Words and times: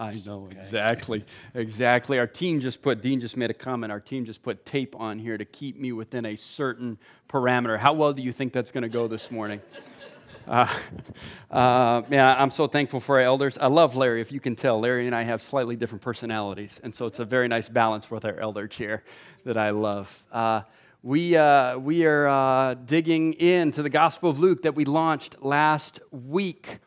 I 0.00 0.22
know 0.24 0.48
exactly, 0.50 1.26
exactly. 1.52 2.18
Our 2.18 2.26
team 2.26 2.60
just 2.60 2.80
put, 2.80 3.02
Dean 3.02 3.20
just 3.20 3.36
made 3.36 3.50
a 3.50 3.54
comment. 3.54 3.92
Our 3.92 4.00
team 4.00 4.24
just 4.24 4.42
put 4.42 4.64
tape 4.64 4.96
on 4.98 5.18
here 5.18 5.36
to 5.36 5.44
keep 5.44 5.78
me 5.78 5.92
within 5.92 6.24
a 6.24 6.36
certain 6.36 6.96
parameter. 7.28 7.78
How 7.78 7.92
well 7.92 8.14
do 8.14 8.22
you 8.22 8.32
think 8.32 8.54
that's 8.54 8.70
going 8.70 8.82
to 8.82 8.88
go 8.88 9.08
this 9.08 9.30
morning? 9.30 9.60
Uh, 10.48 10.66
uh, 11.50 12.02
man, 12.08 12.36
I'm 12.36 12.50
so 12.50 12.66
thankful 12.66 12.98
for 12.98 13.20
our 13.20 13.24
elders. 13.24 13.56
I 13.58 13.68
love 13.68 13.94
Larry, 13.94 14.20
if 14.20 14.32
you 14.32 14.40
can 14.40 14.56
tell. 14.56 14.80
Larry 14.80 15.06
and 15.06 15.14
I 15.14 15.22
have 15.22 15.40
slightly 15.40 15.76
different 15.76 16.02
personalities, 16.02 16.80
and 16.82 16.92
so 16.92 17.06
it's 17.06 17.20
a 17.20 17.24
very 17.24 17.46
nice 17.46 17.68
balance 17.68 18.10
with 18.10 18.24
our 18.24 18.40
elder 18.40 18.66
chair 18.66 19.04
that 19.44 19.56
I 19.56 19.70
love. 19.70 20.26
Uh, 20.32 20.62
we, 21.02 21.36
uh, 21.36 21.78
we 21.78 22.04
are 22.04 22.26
uh, 22.26 22.74
digging 22.74 23.34
into 23.34 23.82
the 23.82 23.90
Gospel 23.90 24.28
of 24.28 24.40
Luke 24.40 24.62
that 24.62 24.74
we 24.74 24.84
launched 24.84 25.40
last 25.40 26.00
week. 26.10 26.78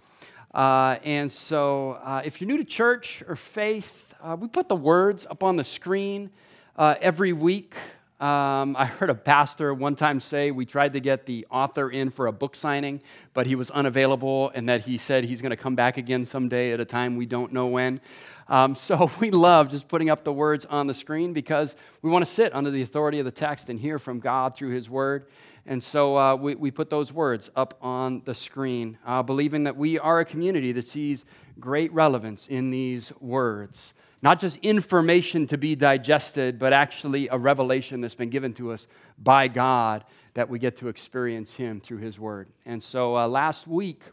Uh, 0.54 1.00
and 1.04 1.32
so, 1.32 1.94
uh, 2.04 2.22
if 2.24 2.40
you're 2.40 2.48
new 2.48 2.58
to 2.58 2.64
church 2.64 3.24
or 3.28 3.36
faith, 3.36 4.14
uh, 4.22 4.38
we 4.40 4.48
put 4.48 4.70
the 4.70 4.76
words 4.76 5.26
up 5.30 5.42
on 5.42 5.56
the 5.56 5.64
screen 5.64 6.30
uh, 6.78 6.94
every 7.02 7.34
week. 7.34 7.74
Um, 8.20 8.76
I 8.78 8.86
heard 8.86 9.10
a 9.10 9.16
pastor 9.16 9.74
one 9.74 9.96
time 9.96 10.20
say 10.20 10.52
we 10.52 10.66
tried 10.66 10.94
to 10.94 11.00
get 11.00 11.26
the 11.26 11.48
author 11.50 11.90
in 11.90 12.12
for 12.12 12.28
a 12.28 12.32
book 12.32 12.56
signing, 12.56 13.02
but 13.34 13.48
he 13.48 13.56
was 13.56 13.72
unavailable, 13.72 14.52
and 14.54 14.70
that 14.70 14.82
he 14.82 14.98
said 14.98 15.24
he's 15.24 15.42
going 15.42 15.50
to 15.50 15.58
come 15.58 15.76
back 15.76 15.98
again 15.98 16.24
someday 16.24 16.72
at 16.72 16.80
a 16.80 16.86
time 16.86 17.18
we 17.18 17.26
don't 17.26 17.52
know 17.52 17.66
when. 17.66 18.00
Um, 18.48 18.76
so 18.78 19.10
we 19.20 19.32
love 19.32 19.72
just 19.72 19.88
putting 19.88 20.12
up 20.12 20.24
the 20.24 20.34
words 20.34 20.66
on 20.66 20.86
the 20.86 20.94
screen 20.94 21.34
because 21.34 21.76
we 22.04 22.12
want 22.12 22.24
to 22.24 22.32
sit 22.32 22.54
under 22.54 22.70
the 22.70 22.84
authority 22.84 23.18
of 23.18 23.26
the 23.26 23.32
text 23.32 23.70
and 23.70 23.80
hear 23.80 23.98
from 23.98 24.20
God 24.20 24.56
through 24.56 24.70
His 24.70 24.88
Word. 24.88 25.26
And 25.66 25.82
so 25.82 26.18
uh, 26.18 26.36
we, 26.36 26.56
we 26.56 26.72
put 26.72 26.90
those 26.90 27.14
words 27.14 27.50
up 27.56 27.78
on 27.82 28.22
the 28.26 28.36
screen, 28.36 28.98
uh, 29.06 29.24
believing 29.24 29.64
that 29.64 29.78
we 29.78 29.98
are 29.98 30.20
a 30.20 30.26
community 30.26 30.74
that 30.74 30.88
sees 30.88 31.24
great 31.60 31.92
relevance 31.94 32.48
in 32.48 32.70
these 32.70 33.14
words. 33.22 33.94
Not 34.22 34.40
just 34.40 34.58
information 34.58 35.48
to 35.48 35.58
be 35.58 35.76
digested, 35.76 36.60
but 36.60 36.74
actually 36.74 37.28
a 37.30 37.38
revelation 37.38 38.02
that's 38.02 38.16
been 38.16 38.30
given 38.30 38.54
to 38.56 38.72
us 38.72 38.88
by 39.18 39.48
God 39.48 40.04
that 40.34 40.50
we 40.50 40.60
get 40.60 40.78
to 40.78 40.88
experience 40.88 41.54
Him 41.54 41.80
through 41.80 42.00
His 42.00 42.20
Word. 42.20 42.50
And 42.66 42.84
so 42.84 43.18
uh, 43.18 43.28
last 43.28 43.68
week, 43.68 44.04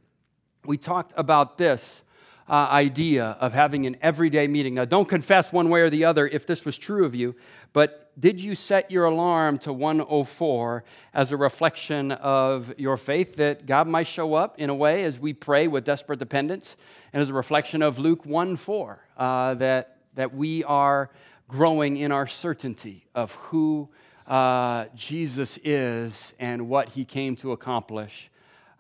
we 0.65 0.77
talked 0.77 1.13
about 1.17 1.59
this 1.59 2.03
uh, 2.51 2.67
idea 2.69 3.37
of 3.39 3.53
having 3.53 3.87
an 3.87 3.97
everyday 4.03 4.49
meeting. 4.49 4.75
Now, 4.75 4.85
don't 4.85 5.09
confess 5.09 5.53
one 5.53 5.71
way 5.71 5.83
or 5.83 5.91
the 5.91 6.05
other 6.05 6.27
if 6.27 6.49
this 6.49 6.65
was 6.65 6.77
true 6.77 7.05
of 7.05 7.15
you, 7.15 7.37
but 7.73 8.11
did 8.19 8.41
you 8.41 8.57
set 8.57 8.91
your 8.91 9.05
alarm 9.05 9.59
to 9.61 9.73
104 9.73 10.83
as 11.15 11.31
a 11.31 11.37
reflection 11.37 12.11
of 12.11 12.75
your 12.77 12.97
faith 12.97 13.37
that 13.37 13.67
God 13.67 13.87
might 13.87 14.09
show 14.09 14.35
up 14.35 14.59
in 14.59 14.69
a 14.69 14.75
way 14.75 15.05
as 15.05 15.17
we 15.17 15.33
pray 15.33 15.69
with 15.69 15.85
desperate 15.85 16.19
dependence, 16.19 16.77
and 17.13 17.23
as 17.23 17.29
a 17.29 17.35
reflection 17.35 17.83
of 17.83 18.01
Luke 18.01 18.27
1 18.27 18.57
4, 18.57 19.05
uh, 19.17 19.55
that, 19.55 19.99
that 20.17 20.35
we 20.35 20.65
are 20.65 21.09
growing 21.47 21.99
in 21.99 22.11
our 22.11 22.27
certainty 22.27 23.07
of 23.15 23.33
who 23.35 23.89
uh, 24.27 24.87
Jesus 24.97 25.57
is 25.63 26.35
and 26.41 26.69
what 26.69 26.89
he 26.89 27.05
came 27.05 27.37
to 27.37 27.53
accomplish? 27.53 28.29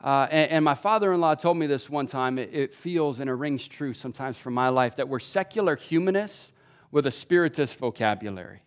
Uh, 0.03 0.27
and, 0.31 0.51
and, 0.51 0.65
my 0.65 0.75
father 0.75 1.13
in 1.13 1.21
law 1.21 1.35
told 1.35 1.59
me 1.59 1.67
this 1.67 1.91
one 1.91 2.07
time. 2.07 2.39
It, 2.39 2.51
it, 2.55 2.75
feels 2.75 3.21
and 3.21 3.29
it 3.29 3.35
rings 3.35 3.69
true 3.69 3.93
sometimes 3.93 4.39
from 4.39 4.55
my 4.55 4.71
life 4.71 4.97
that 4.97 5.09
we're 5.09 5.19
secular 5.19 5.77
humanists 5.77 6.53
with 6.91 7.07
a 7.07 7.11
spiritist 7.11 7.77
vocabulary. 7.77 8.63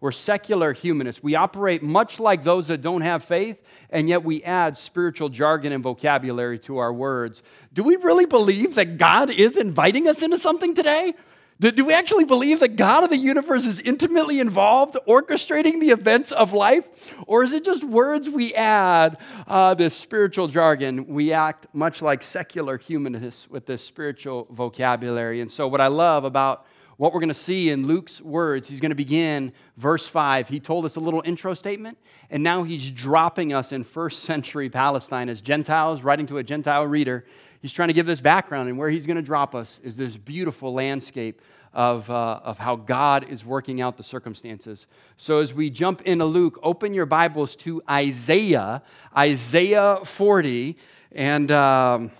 We're 0.00 0.12
secular 0.12 0.72
humanists. 0.72 1.22
We 1.22 1.34
operate 1.34 1.82
much 1.82 2.20
like 2.20 2.44
those 2.44 2.68
that 2.68 2.82
don't 2.82 3.00
have 3.00 3.24
faith, 3.24 3.62
and 3.90 4.08
yet 4.08 4.22
we 4.22 4.44
add 4.44 4.76
spiritual 4.76 5.28
jargon 5.28 5.72
and 5.72 5.82
vocabulary 5.82 6.58
to 6.60 6.78
our 6.78 6.92
words. 6.92 7.42
Do 7.72 7.82
we 7.82 7.96
really 7.96 8.26
believe 8.26 8.76
that 8.76 8.98
God 8.98 9.30
is 9.30 9.56
inviting 9.56 10.06
us 10.06 10.22
into 10.22 10.38
something 10.38 10.74
today? 10.74 11.14
Do, 11.60 11.72
do, 11.72 11.84
we 11.84 11.92
actually 11.92 12.24
believe 12.24 12.60
that 12.60 12.76
God 12.76 13.02
of 13.02 13.10
the 13.10 13.16
universe 13.16 13.66
is 13.66 13.80
intimately 13.80 14.38
involved, 14.38 14.96
orchestrating 15.08 15.80
the 15.80 15.90
events 15.90 16.30
of 16.30 16.52
life? 16.52 17.12
Or 17.26 17.42
is 17.42 17.52
it 17.52 17.64
just 17.64 17.82
words 17.82 18.30
we 18.30 18.54
add, 18.54 19.18
uh, 19.48 19.74
this 19.74 19.92
spiritual 19.94 20.46
jargon? 20.46 21.08
We 21.08 21.32
act 21.32 21.66
much 21.72 22.00
like 22.00 22.22
secular 22.22 22.78
humanists 22.78 23.50
with 23.50 23.66
this 23.66 23.84
spiritual 23.84 24.46
vocabulary. 24.50 25.40
And 25.40 25.50
so, 25.50 25.66
what 25.66 25.80
I 25.80 25.88
love 25.88 26.22
about 26.22 26.64
what 26.98 27.14
we're 27.14 27.20
going 27.20 27.28
to 27.28 27.34
see 27.34 27.70
in 27.70 27.86
Luke's 27.86 28.20
words, 28.20 28.68
he's 28.68 28.80
going 28.80 28.90
to 28.90 28.96
begin 28.96 29.52
verse 29.76 30.06
5. 30.06 30.48
He 30.48 30.60
told 30.60 30.84
us 30.84 30.96
a 30.96 31.00
little 31.00 31.22
intro 31.24 31.54
statement, 31.54 31.96
and 32.28 32.42
now 32.42 32.64
he's 32.64 32.90
dropping 32.90 33.54
us 33.54 33.72
in 33.72 33.84
first 33.84 34.24
century 34.24 34.68
Palestine 34.68 35.30
as 35.30 35.40
Gentiles, 35.40 36.02
writing 36.02 36.26
to 36.26 36.38
a 36.38 36.42
Gentile 36.42 36.84
reader 36.84 37.24
he's 37.60 37.72
trying 37.72 37.88
to 37.88 37.92
give 37.92 38.06
this 38.06 38.20
background, 38.20 38.68
and 38.68 38.78
where 38.78 38.90
he's 38.90 39.06
going 39.06 39.16
to 39.16 39.22
drop 39.22 39.54
us 39.54 39.80
is 39.82 39.96
this 39.96 40.16
beautiful 40.16 40.72
landscape 40.72 41.40
of, 41.72 42.08
uh, 42.10 42.40
of 42.42 42.58
how 42.58 42.76
God 42.76 43.28
is 43.28 43.44
working 43.44 43.80
out 43.80 43.96
the 43.96 44.02
circumstances. 44.02 44.86
So, 45.16 45.40
as 45.40 45.52
we 45.52 45.70
jump 45.70 46.02
into 46.02 46.24
Luke, 46.24 46.58
open 46.62 46.94
your 46.94 47.06
Bibles 47.06 47.56
to 47.56 47.82
Isaiah, 47.88 48.82
Isaiah 49.16 50.00
40. 50.04 50.76
And 51.12 51.50
um, 51.50 52.10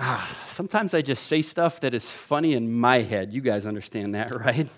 ah, 0.00 0.36
sometimes 0.46 0.94
I 0.94 1.02
just 1.02 1.26
say 1.26 1.42
stuff 1.42 1.80
that 1.80 1.94
is 1.94 2.08
funny 2.08 2.54
in 2.54 2.72
my 2.72 3.02
head. 3.02 3.32
You 3.32 3.40
guys 3.40 3.66
understand 3.66 4.14
that, 4.14 4.34
right? 4.44 4.68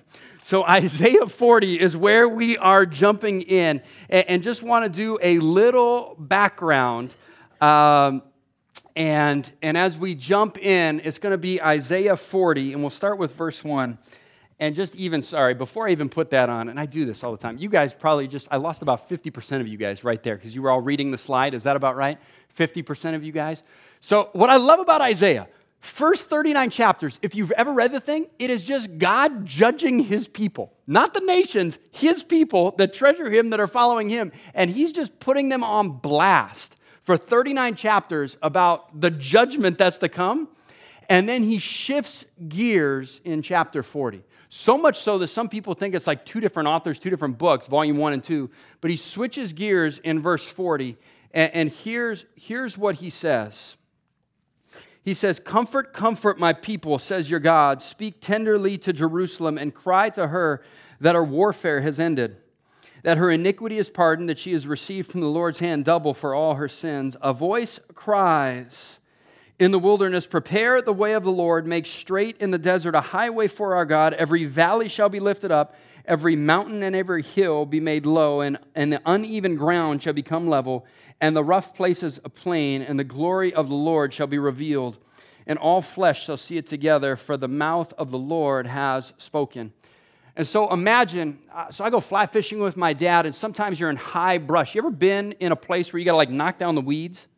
So, 0.42 0.64
Isaiah 0.64 1.26
40 1.26 1.80
is 1.80 1.96
where 1.96 2.28
we 2.28 2.58
are 2.58 2.84
jumping 2.84 3.42
in, 3.42 3.80
and, 4.08 4.42
just 4.42 4.62
want 4.62 4.84
to 4.84 4.88
do 4.88 5.18
a 5.22 5.38
little 5.38 6.16
background. 6.18 7.14
Um, 7.60 8.22
and, 8.96 9.50
and 9.62 9.78
as 9.78 9.96
we 9.96 10.16
jump 10.16 10.58
in, 10.58 11.00
it's 11.04 11.18
going 11.18 11.30
to 11.30 11.38
be 11.38 11.62
Isaiah 11.62 12.16
40, 12.16 12.72
and 12.72 12.82
we'll 12.82 12.90
start 12.90 13.18
with 13.18 13.36
verse 13.36 13.62
1. 13.62 13.96
And 14.58 14.74
just 14.74 14.96
even, 14.96 15.22
sorry, 15.22 15.54
before 15.54 15.88
I 15.88 15.92
even 15.92 16.08
put 16.08 16.30
that 16.30 16.48
on, 16.48 16.68
and 16.68 16.78
I 16.78 16.86
do 16.86 17.04
this 17.04 17.24
all 17.24 17.32
the 17.32 17.38
time, 17.38 17.56
you 17.58 17.68
guys 17.68 17.94
probably 17.94 18.28
just, 18.28 18.48
I 18.50 18.56
lost 18.56 18.82
about 18.82 19.08
50% 19.08 19.60
of 19.60 19.68
you 19.68 19.78
guys 19.78 20.04
right 20.04 20.22
there 20.22 20.36
because 20.36 20.54
you 20.54 20.62
were 20.62 20.70
all 20.70 20.80
reading 20.80 21.10
the 21.10 21.18
slide. 21.18 21.54
Is 21.54 21.62
that 21.62 21.76
about 21.76 21.96
right? 21.96 22.18
50% 22.56 23.14
of 23.14 23.24
you 23.24 23.32
guys? 23.32 23.62
So, 24.02 24.30
what 24.32 24.50
I 24.50 24.56
love 24.56 24.80
about 24.80 25.00
Isaiah, 25.00 25.46
first 25.78 26.28
39 26.28 26.70
chapters, 26.70 27.20
if 27.22 27.36
you've 27.36 27.52
ever 27.52 27.72
read 27.72 27.92
the 27.92 28.00
thing, 28.00 28.26
it 28.40 28.50
is 28.50 28.64
just 28.64 28.98
God 28.98 29.46
judging 29.46 30.00
his 30.00 30.26
people, 30.26 30.72
not 30.88 31.14
the 31.14 31.20
nations, 31.20 31.78
his 31.92 32.24
people 32.24 32.72
that 32.78 32.92
treasure 32.92 33.30
him, 33.30 33.50
that 33.50 33.60
are 33.60 33.68
following 33.68 34.08
him. 34.08 34.32
And 34.54 34.68
he's 34.68 34.90
just 34.90 35.20
putting 35.20 35.50
them 35.50 35.62
on 35.62 35.88
blast 35.98 36.74
for 37.04 37.16
39 37.16 37.76
chapters 37.76 38.36
about 38.42 39.00
the 39.00 39.08
judgment 39.08 39.78
that's 39.78 40.00
to 40.00 40.08
come. 40.08 40.48
And 41.08 41.28
then 41.28 41.44
he 41.44 41.58
shifts 41.58 42.24
gears 42.48 43.20
in 43.24 43.40
chapter 43.40 43.84
40. 43.84 44.24
So 44.48 44.76
much 44.76 44.98
so 44.98 45.18
that 45.18 45.28
some 45.28 45.48
people 45.48 45.74
think 45.74 45.94
it's 45.94 46.08
like 46.08 46.26
two 46.26 46.40
different 46.40 46.68
authors, 46.68 46.98
two 46.98 47.08
different 47.08 47.38
books, 47.38 47.68
volume 47.68 47.98
one 47.98 48.14
and 48.14 48.22
two. 48.22 48.50
But 48.80 48.90
he 48.90 48.96
switches 48.96 49.52
gears 49.52 49.98
in 49.98 50.20
verse 50.20 50.44
40. 50.44 50.96
And, 51.32 51.54
and 51.54 51.70
here's, 51.70 52.24
here's 52.34 52.76
what 52.76 52.96
he 52.96 53.08
says 53.08 53.76
He 55.04 55.14
says, 55.14 55.38
Comfort, 55.40 55.92
comfort 55.92 56.38
my 56.38 56.52
people, 56.52 56.98
says 56.98 57.30
your 57.30 57.40
God. 57.40 57.82
Speak 57.82 58.20
tenderly 58.20 58.78
to 58.78 58.92
Jerusalem 58.92 59.58
and 59.58 59.74
cry 59.74 60.10
to 60.10 60.28
her 60.28 60.62
that 61.00 61.14
her 61.14 61.24
warfare 61.24 61.80
has 61.80 61.98
ended 61.98 62.36
that 63.02 63.18
her 63.18 63.30
iniquity 63.30 63.78
is 63.78 63.90
pardoned, 63.90 64.28
that 64.28 64.38
she 64.38 64.52
has 64.52 64.66
received 64.66 65.10
from 65.10 65.20
the 65.20 65.26
Lord's 65.26 65.58
hand 65.58 65.84
double 65.84 66.14
for 66.14 66.34
all 66.34 66.54
her 66.54 66.68
sins. 66.68 67.16
A 67.20 67.32
voice 67.32 67.80
cries 67.94 69.00
in 69.58 69.70
the 69.70 69.78
wilderness, 69.78 70.26
Prepare 70.26 70.82
the 70.82 70.92
way 70.92 71.12
of 71.12 71.24
the 71.24 71.30
Lord, 71.30 71.66
make 71.66 71.86
straight 71.86 72.36
in 72.38 72.50
the 72.50 72.58
desert 72.58 72.94
a 72.94 73.00
highway 73.00 73.48
for 73.48 73.74
our 73.74 73.84
God. 73.84 74.14
Every 74.14 74.44
valley 74.44 74.88
shall 74.88 75.08
be 75.08 75.20
lifted 75.20 75.50
up, 75.50 75.74
every 76.04 76.36
mountain 76.36 76.82
and 76.82 76.94
every 76.94 77.22
hill 77.22 77.66
be 77.66 77.80
made 77.80 78.06
low, 78.06 78.40
and, 78.40 78.58
and 78.74 78.92
the 78.92 79.02
uneven 79.04 79.56
ground 79.56 80.02
shall 80.02 80.12
become 80.12 80.48
level, 80.48 80.86
and 81.22 81.36
the 81.36 81.44
rough 81.44 81.72
places 81.74 82.18
a 82.24 82.28
plain, 82.28 82.82
and 82.82 82.98
the 82.98 83.04
glory 83.04 83.54
of 83.54 83.68
the 83.68 83.74
Lord 83.74 84.12
shall 84.12 84.26
be 84.26 84.38
revealed. 84.38 84.98
And 85.46 85.56
all 85.56 85.80
flesh 85.80 86.24
shall 86.24 86.36
see 86.36 86.56
it 86.56 86.66
together, 86.66 87.14
for 87.14 87.36
the 87.36 87.46
mouth 87.46 87.92
of 87.96 88.10
the 88.10 88.18
Lord 88.18 88.66
has 88.66 89.12
spoken. 89.18 89.72
And 90.34 90.46
so 90.46 90.72
imagine, 90.72 91.38
uh, 91.54 91.70
so 91.70 91.84
I 91.84 91.90
go 91.90 92.00
fly 92.00 92.26
fishing 92.26 92.60
with 92.60 92.76
my 92.76 92.92
dad, 92.92 93.24
and 93.24 93.34
sometimes 93.34 93.78
you're 93.78 93.90
in 93.90 93.96
high 93.96 94.38
brush. 94.38 94.74
You 94.74 94.80
ever 94.80 94.90
been 94.90 95.32
in 95.38 95.52
a 95.52 95.56
place 95.56 95.92
where 95.92 96.00
you 96.00 96.04
got 96.04 96.12
to 96.12 96.16
like 96.16 96.30
knock 96.30 96.58
down 96.58 96.74
the 96.74 96.80
weeds? 96.80 97.28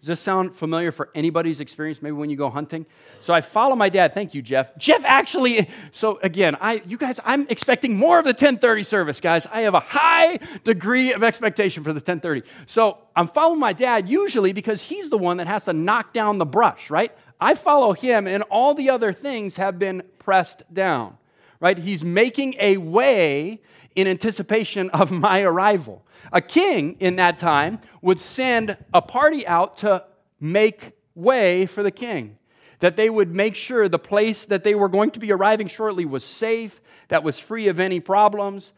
Does 0.00 0.06
this 0.06 0.20
sound 0.20 0.56
familiar 0.56 0.92
for 0.92 1.10
anybody's 1.14 1.60
experience? 1.60 2.00
Maybe 2.00 2.12
when 2.12 2.30
you 2.30 2.36
go 2.36 2.48
hunting. 2.48 2.86
So 3.20 3.34
I 3.34 3.42
follow 3.42 3.76
my 3.76 3.90
dad. 3.90 4.14
Thank 4.14 4.34
you, 4.34 4.40
Jeff. 4.40 4.74
Jeff 4.78 5.04
actually. 5.04 5.68
So 5.92 6.18
again, 6.22 6.56
I, 6.58 6.82
you 6.86 6.96
guys, 6.96 7.20
I'm 7.22 7.46
expecting 7.50 7.98
more 7.98 8.18
of 8.18 8.24
the 8.24 8.32
10:30 8.32 8.86
service, 8.86 9.20
guys. 9.20 9.46
I 9.46 9.62
have 9.62 9.74
a 9.74 9.80
high 9.80 10.38
degree 10.64 11.12
of 11.12 11.22
expectation 11.22 11.84
for 11.84 11.92
the 11.92 12.00
10:30. 12.00 12.44
So 12.66 12.96
I'm 13.14 13.28
following 13.28 13.60
my 13.60 13.74
dad 13.74 14.08
usually 14.08 14.54
because 14.54 14.80
he's 14.80 15.10
the 15.10 15.18
one 15.18 15.36
that 15.36 15.46
has 15.46 15.64
to 15.64 15.74
knock 15.74 16.14
down 16.14 16.38
the 16.38 16.46
brush, 16.46 16.88
right? 16.88 17.12
I 17.38 17.54
follow 17.54 17.92
him, 17.92 18.26
and 18.26 18.42
all 18.44 18.74
the 18.74 18.88
other 18.90 19.12
things 19.12 19.56
have 19.56 19.78
been 19.78 20.02
pressed 20.18 20.62
down 20.72 21.18
right? 21.60 21.76
He's 21.76 22.02
making 22.02 22.56
a 22.58 22.78
way 22.78 23.60
in 24.00 24.08
anticipation 24.08 24.90
of 24.90 25.10
my 25.28 25.42
arrival. 25.42 26.04
A 26.32 26.40
king 26.40 26.96
in 27.00 27.16
that 27.16 27.38
time 27.38 27.80
would 28.02 28.20
send 28.20 28.76
a 28.92 29.02
party 29.02 29.46
out 29.46 29.78
to 29.78 30.04
make 30.40 30.92
way 31.14 31.66
for 31.66 31.82
the 31.82 31.90
king. 31.90 32.36
that 32.80 32.96
they 32.96 33.10
would 33.10 33.34
make 33.34 33.54
sure 33.54 33.90
the 33.90 33.98
place 33.98 34.46
that 34.46 34.64
they 34.64 34.74
were 34.74 34.88
going 34.88 35.10
to 35.10 35.20
be 35.20 35.30
arriving 35.30 35.68
shortly 35.68 36.06
was 36.06 36.24
safe, 36.24 36.80
that 37.08 37.22
was 37.22 37.38
free 37.38 37.68
of 37.68 37.78
any 37.78 38.00
problems. 38.00 38.72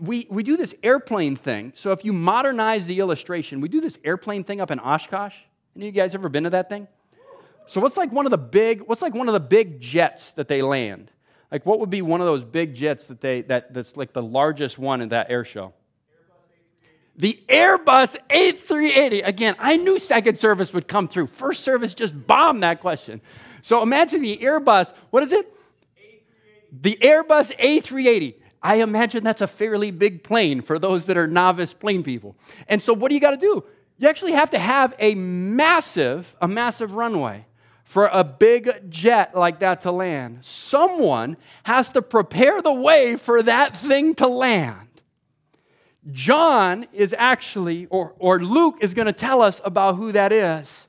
We, 0.00 0.26
we 0.30 0.42
do 0.42 0.56
this 0.56 0.74
airplane 0.82 1.36
thing. 1.36 1.74
So 1.76 1.92
if 1.92 2.06
you 2.06 2.14
modernize 2.14 2.86
the 2.86 3.00
illustration, 3.00 3.60
we 3.60 3.68
do 3.68 3.82
this 3.82 3.98
airplane 4.02 4.44
thing 4.44 4.62
up 4.62 4.70
in 4.70 4.80
Oshkosh. 4.80 5.36
Any 5.76 5.88
of 5.88 5.94
you 5.94 6.00
guys 6.00 6.14
ever 6.14 6.30
been 6.30 6.44
to 6.44 6.50
that 6.50 6.70
thing? 6.70 6.88
So 7.66 7.80
what's 7.80 7.98
like 7.98 8.12
one 8.12 8.26
of 8.26 8.30
the 8.30 8.38
big, 8.38 8.80
what's 8.86 9.02
like 9.02 9.14
one 9.14 9.28
of 9.28 9.34
the 9.34 9.40
big 9.40 9.80
jets 9.80 10.32
that 10.32 10.48
they 10.48 10.62
land? 10.62 11.10
Like 11.54 11.64
what 11.64 11.78
would 11.78 11.88
be 11.88 12.02
one 12.02 12.20
of 12.20 12.26
those 12.26 12.42
big 12.42 12.74
jets 12.74 13.04
that 13.04 13.20
they 13.20 13.42
that 13.42 13.72
that's 13.72 13.96
like 13.96 14.12
the 14.12 14.20
largest 14.20 14.76
one 14.76 15.00
in 15.00 15.10
that 15.10 15.30
air 15.30 15.44
show? 15.44 15.72
The 17.14 17.40
Airbus 17.48 18.16
A380. 18.28 19.24
Again, 19.24 19.54
I 19.60 19.76
knew 19.76 20.00
second 20.00 20.36
service 20.36 20.72
would 20.72 20.88
come 20.88 21.06
through. 21.06 21.28
First 21.28 21.62
service 21.62 21.94
just 21.94 22.26
bombed 22.26 22.64
that 22.64 22.80
question. 22.80 23.20
So 23.62 23.82
imagine 23.82 24.20
the 24.20 24.36
Airbus, 24.38 24.92
what 25.10 25.22
is 25.22 25.32
it? 25.32 25.48
A380. 25.96 26.82
The 26.82 26.98
Airbus 27.00 27.56
A380. 27.56 28.34
I 28.60 28.76
imagine 28.82 29.22
that's 29.22 29.40
a 29.40 29.46
fairly 29.46 29.92
big 29.92 30.24
plane 30.24 30.60
for 30.60 30.80
those 30.80 31.06
that 31.06 31.16
are 31.16 31.28
novice 31.28 31.72
plane 31.72 32.02
people. 32.02 32.34
And 32.66 32.82
so 32.82 32.92
what 32.92 33.10
do 33.10 33.14
you 33.14 33.20
got 33.20 33.30
to 33.30 33.36
do? 33.36 33.62
You 33.98 34.08
actually 34.08 34.32
have 34.32 34.50
to 34.50 34.58
have 34.58 34.92
a 34.98 35.14
massive, 35.14 36.34
a 36.40 36.48
massive 36.48 36.96
runway 36.96 37.46
for 37.84 38.06
a 38.06 38.24
big 38.24 38.90
jet 38.90 39.36
like 39.36 39.60
that 39.60 39.82
to 39.82 39.92
land. 39.92 40.38
Someone 40.42 41.36
has 41.64 41.90
to 41.92 42.02
prepare 42.02 42.60
the 42.60 42.72
way 42.72 43.14
for 43.14 43.42
that 43.42 43.76
thing 43.76 44.14
to 44.16 44.26
land. 44.26 44.88
John 46.10 46.86
is 46.92 47.14
actually, 47.16 47.86
or, 47.86 48.14
or 48.18 48.42
Luke 48.42 48.78
is 48.80 48.94
going 48.94 49.06
to 49.06 49.12
tell 49.12 49.40
us 49.40 49.60
about 49.64 49.96
who 49.96 50.12
that 50.12 50.32
is. 50.32 50.88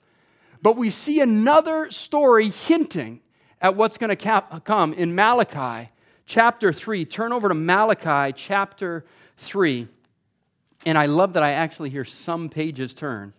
But 0.61 0.77
we 0.77 0.89
see 0.89 1.21
another 1.21 1.91
story 1.91 2.49
hinting 2.49 3.21
at 3.61 3.75
what's 3.75 3.97
going 3.97 4.15
to 4.15 4.61
come 4.63 4.93
in 4.93 5.15
Malachi 5.15 5.91
chapter 6.25 6.73
3. 6.73 7.05
Turn 7.05 7.31
over 7.31 7.49
to 7.49 7.53
Malachi 7.53 8.33
chapter 8.35 9.05
3. 9.37 9.87
And 10.85 10.97
I 10.97 11.05
love 11.05 11.33
that 11.33 11.43
I 11.43 11.51
actually 11.51 11.89
hear 11.89 12.05
some 12.05 12.49
pages 12.49 12.93
turn. 12.93 13.33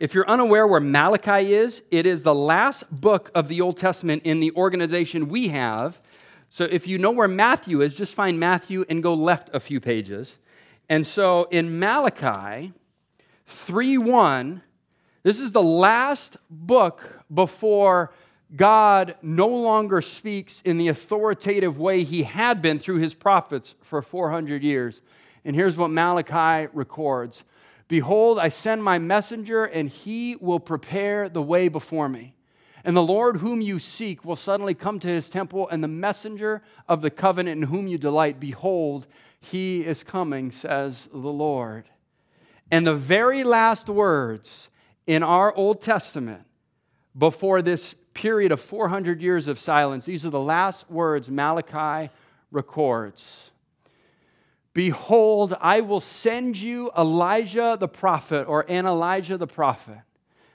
If 0.00 0.14
you're 0.14 0.28
unaware 0.28 0.66
where 0.66 0.80
Malachi 0.80 1.52
is, 1.52 1.82
it 1.90 2.06
is 2.06 2.22
the 2.22 2.34
last 2.34 2.84
book 2.90 3.30
of 3.34 3.48
the 3.48 3.60
Old 3.60 3.76
Testament 3.76 4.22
in 4.24 4.40
the 4.40 4.50
organization 4.52 5.28
we 5.28 5.48
have. 5.48 6.00
So 6.48 6.64
if 6.64 6.88
you 6.88 6.96
know 6.96 7.10
where 7.10 7.28
Matthew 7.28 7.82
is, 7.82 7.94
just 7.94 8.14
find 8.14 8.40
Matthew 8.40 8.86
and 8.88 9.02
go 9.02 9.12
left 9.12 9.50
a 9.52 9.60
few 9.60 9.78
pages. 9.78 10.36
And 10.88 11.06
so 11.06 11.44
in 11.50 11.78
Malachi 11.78 12.72
3 13.44 13.98
1, 13.98 14.62
this 15.22 15.38
is 15.38 15.52
the 15.52 15.62
last 15.62 16.38
book 16.48 17.22
before 17.32 18.10
God 18.56 19.16
no 19.20 19.48
longer 19.48 20.00
speaks 20.00 20.62
in 20.64 20.78
the 20.78 20.88
authoritative 20.88 21.78
way 21.78 22.04
he 22.04 22.22
had 22.22 22.62
been 22.62 22.78
through 22.78 23.00
his 23.00 23.14
prophets 23.14 23.74
for 23.82 24.00
400 24.00 24.62
years. 24.62 25.02
And 25.44 25.54
here's 25.54 25.76
what 25.76 25.90
Malachi 25.90 26.70
records 26.72 27.44
Behold, 27.90 28.38
I 28.38 28.50
send 28.50 28.84
my 28.84 29.00
messenger, 29.00 29.64
and 29.64 29.88
he 29.88 30.36
will 30.36 30.60
prepare 30.60 31.28
the 31.28 31.42
way 31.42 31.66
before 31.66 32.08
me. 32.08 32.36
And 32.84 32.96
the 32.96 33.02
Lord 33.02 33.38
whom 33.38 33.60
you 33.60 33.80
seek 33.80 34.24
will 34.24 34.36
suddenly 34.36 34.74
come 34.74 35.00
to 35.00 35.08
his 35.08 35.28
temple, 35.28 35.68
and 35.68 35.82
the 35.82 35.88
messenger 35.88 36.62
of 36.88 37.02
the 37.02 37.10
covenant 37.10 37.60
in 37.60 37.68
whom 37.68 37.88
you 37.88 37.98
delight, 37.98 38.38
behold, 38.38 39.08
he 39.40 39.84
is 39.84 40.04
coming, 40.04 40.52
says 40.52 41.08
the 41.12 41.18
Lord. 41.18 41.86
And 42.70 42.86
the 42.86 42.94
very 42.94 43.42
last 43.42 43.88
words 43.88 44.68
in 45.08 45.24
our 45.24 45.52
Old 45.52 45.82
Testament 45.82 46.44
before 47.18 47.60
this 47.60 47.96
period 48.14 48.52
of 48.52 48.60
400 48.60 49.20
years 49.20 49.48
of 49.48 49.58
silence, 49.58 50.04
these 50.04 50.24
are 50.24 50.30
the 50.30 50.38
last 50.38 50.88
words 50.88 51.28
Malachi 51.28 52.08
records. 52.52 53.49
Behold, 54.72 55.56
I 55.60 55.80
will 55.80 56.00
send 56.00 56.56
you 56.56 56.90
Elijah 56.96 57.76
the 57.78 57.88
prophet 57.88 58.44
or 58.44 58.64
an 58.68 58.86
Elijah 58.86 59.36
the 59.36 59.46
prophet. 59.46 59.98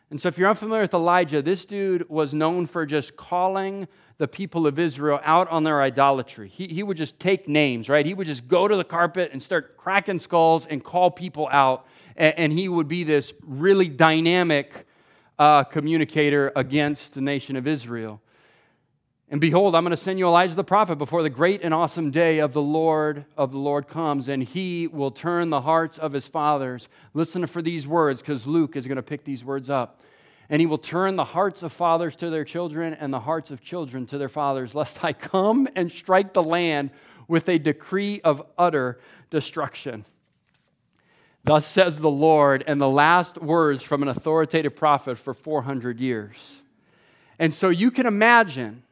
And 0.09 0.21
so, 0.21 0.29
if 0.29 0.37
you're 0.37 0.49
unfamiliar 0.49 0.83
with 0.83 0.93
Elijah, 0.93 1.41
this 1.41 1.65
dude 1.65 2.07
was 2.09 2.33
known 2.33 2.67
for 2.67 2.85
just 2.85 3.17
calling 3.17 3.87
the 4.17 4.27
people 4.27 4.65
of 4.65 4.79
Israel 4.79 5.19
out 5.23 5.49
on 5.49 5.63
their 5.63 5.81
idolatry. 5.81 6.47
He, 6.47 6.67
he 6.67 6.83
would 6.83 6.95
just 6.95 7.19
take 7.19 7.49
names, 7.49 7.89
right? 7.89 8.05
He 8.05 8.13
would 8.13 8.27
just 8.27 8.47
go 8.47 8.67
to 8.67 8.75
the 8.77 8.83
carpet 8.83 9.31
and 9.33 9.43
start 9.43 9.75
cracking 9.75 10.19
skulls 10.19 10.65
and 10.65 10.81
call 10.81 11.11
people 11.11 11.49
out. 11.51 11.85
And, 12.15 12.33
and 12.37 12.53
he 12.53 12.69
would 12.69 12.87
be 12.87 13.03
this 13.03 13.33
really 13.41 13.89
dynamic 13.89 14.85
uh, 15.37 15.65
communicator 15.65 16.53
against 16.55 17.13
the 17.13 17.21
nation 17.21 17.57
of 17.57 17.67
Israel. 17.67 18.21
And 19.35 19.41
behold, 19.41 19.75
I'm 19.75 19.83
going 19.83 19.91
to 19.91 19.97
send 19.97 20.17
you 20.17 20.27
Elijah 20.27 20.55
the 20.55 20.63
prophet 20.63 20.95
before 20.95 21.21
the 21.21 21.29
great 21.29 21.61
and 21.61 21.73
awesome 21.73 22.09
day 22.09 22.39
of 22.39 22.53
the 22.53 22.61
Lord 22.61 23.25
of 23.35 23.51
the 23.51 23.57
Lord 23.57 23.89
comes, 23.89 24.29
and 24.29 24.41
he 24.41 24.87
will 24.87 25.11
turn 25.11 25.49
the 25.49 25.59
hearts 25.59 25.97
of 25.97 26.13
his 26.13 26.25
fathers. 26.25 26.87
Listen 27.13 27.45
for 27.45 27.61
these 27.61 27.85
words, 27.85 28.21
because 28.21 28.47
Luke 28.47 28.77
is 28.77 28.87
going 28.87 28.95
to 28.95 29.03
pick 29.03 29.25
these 29.25 29.43
words 29.43 29.69
up. 29.69 29.99
And 30.49 30.61
he 30.61 30.65
will 30.65 30.77
turn 30.77 31.17
the 31.17 31.25
hearts 31.25 31.63
of 31.63 31.73
fathers 31.73 32.15
to 32.15 32.29
their 32.29 32.45
children 32.45 32.93
and 32.93 33.11
the 33.11 33.19
hearts 33.19 33.51
of 33.51 33.61
children 33.61 34.05
to 34.05 34.17
their 34.17 34.29
fathers, 34.29 34.73
lest 34.73 35.03
I 35.03 35.11
come 35.11 35.67
and 35.75 35.91
strike 35.91 36.31
the 36.31 36.41
land 36.41 36.91
with 37.27 37.49
a 37.49 37.59
decree 37.59 38.21
of 38.21 38.41
utter 38.57 39.01
destruction. 39.31 40.05
Thus 41.43 41.65
says 41.65 41.99
the 41.99 42.09
Lord, 42.09 42.63
and 42.67 42.79
the 42.79 42.87
last 42.87 43.41
words 43.41 43.83
from 43.83 44.01
an 44.01 44.07
authoritative 44.07 44.77
prophet 44.77 45.17
for 45.17 45.33
400 45.33 45.99
years. 45.99 46.61
And 47.37 47.53
so 47.53 47.67
you 47.67 47.91
can 47.91 48.05
imagine 48.05 48.83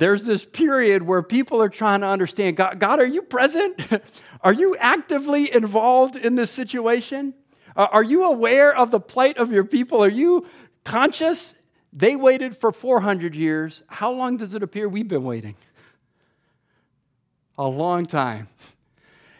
there's 0.00 0.24
this 0.24 0.46
period 0.46 1.02
where 1.02 1.22
people 1.22 1.60
are 1.60 1.68
trying 1.68 2.00
to 2.00 2.06
understand 2.06 2.56
God, 2.56 2.80
God 2.80 3.00
are 3.00 3.06
you 3.06 3.20
present? 3.20 3.78
are 4.40 4.52
you 4.54 4.74
actively 4.78 5.52
involved 5.52 6.16
in 6.16 6.36
this 6.36 6.50
situation? 6.50 7.34
Uh, 7.76 7.86
are 7.92 8.02
you 8.02 8.24
aware 8.24 8.74
of 8.74 8.90
the 8.90 8.98
plight 8.98 9.36
of 9.36 9.52
your 9.52 9.64
people? 9.64 10.02
Are 10.02 10.08
you 10.08 10.46
conscious? 10.84 11.52
They 11.92 12.16
waited 12.16 12.56
for 12.56 12.72
400 12.72 13.34
years. 13.34 13.82
How 13.88 14.10
long 14.10 14.38
does 14.38 14.54
it 14.54 14.62
appear 14.62 14.88
we've 14.88 15.06
been 15.06 15.22
waiting? 15.22 15.54
A 17.58 17.68
long 17.68 18.06
time. 18.06 18.48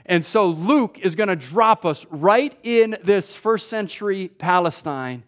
And 0.05 0.23
so 0.23 0.45
Luke 0.45 0.99
is 0.99 1.15
going 1.15 1.31
to 1.31 1.37
drop 1.37 1.87
us 1.87 2.05
right 2.11 2.55
in 2.63 2.99
this 3.03 3.35
first 3.35 3.69
century 3.69 4.29
Palestine. 4.29 5.25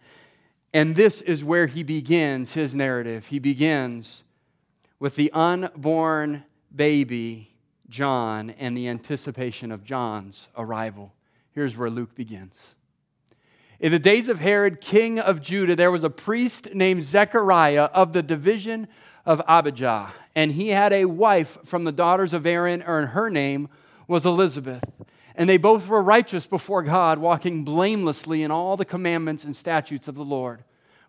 And 0.75 0.95
this 0.95 1.21
is 1.21 1.43
where 1.43 1.65
he 1.65 1.81
begins 1.81 2.53
his 2.53 2.75
narrative. 2.75 3.25
He 3.25 3.39
begins 3.39 4.23
with 5.03 5.15
the 5.15 5.33
unborn 5.33 6.45
baby, 6.73 7.53
John, 7.89 8.51
and 8.51 8.77
the 8.77 8.87
anticipation 8.87 9.69
of 9.69 9.83
John's 9.83 10.47
arrival. 10.57 11.11
Here's 11.51 11.75
where 11.75 11.89
Luke 11.89 12.15
begins. 12.15 12.77
In 13.81 13.91
the 13.91 13.99
days 13.99 14.29
of 14.29 14.39
Herod, 14.39 14.79
king 14.79 15.19
of 15.19 15.41
Judah, 15.41 15.75
there 15.75 15.91
was 15.91 16.05
a 16.05 16.09
priest 16.09 16.73
named 16.73 17.03
Zechariah 17.03 17.89
of 17.93 18.13
the 18.13 18.23
division 18.23 18.87
of 19.25 19.41
Abijah, 19.45 20.13
and 20.35 20.53
he 20.53 20.69
had 20.69 20.93
a 20.93 21.03
wife 21.03 21.57
from 21.65 21.83
the 21.83 21.91
daughters 21.91 22.31
of 22.31 22.45
Aaron, 22.45 22.81
and 22.81 23.09
her 23.09 23.29
name 23.29 23.67
was 24.07 24.25
Elizabeth. 24.25 24.85
And 25.35 25.49
they 25.49 25.57
both 25.57 25.85
were 25.85 26.01
righteous 26.01 26.45
before 26.45 26.81
God, 26.81 27.19
walking 27.19 27.65
blamelessly 27.65 28.41
in 28.41 28.51
all 28.51 28.77
the 28.77 28.85
commandments 28.85 29.43
and 29.43 29.53
statutes 29.53 30.07
of 30.07 30.15
the 30.15 30.23
Lord. 30.23 30.63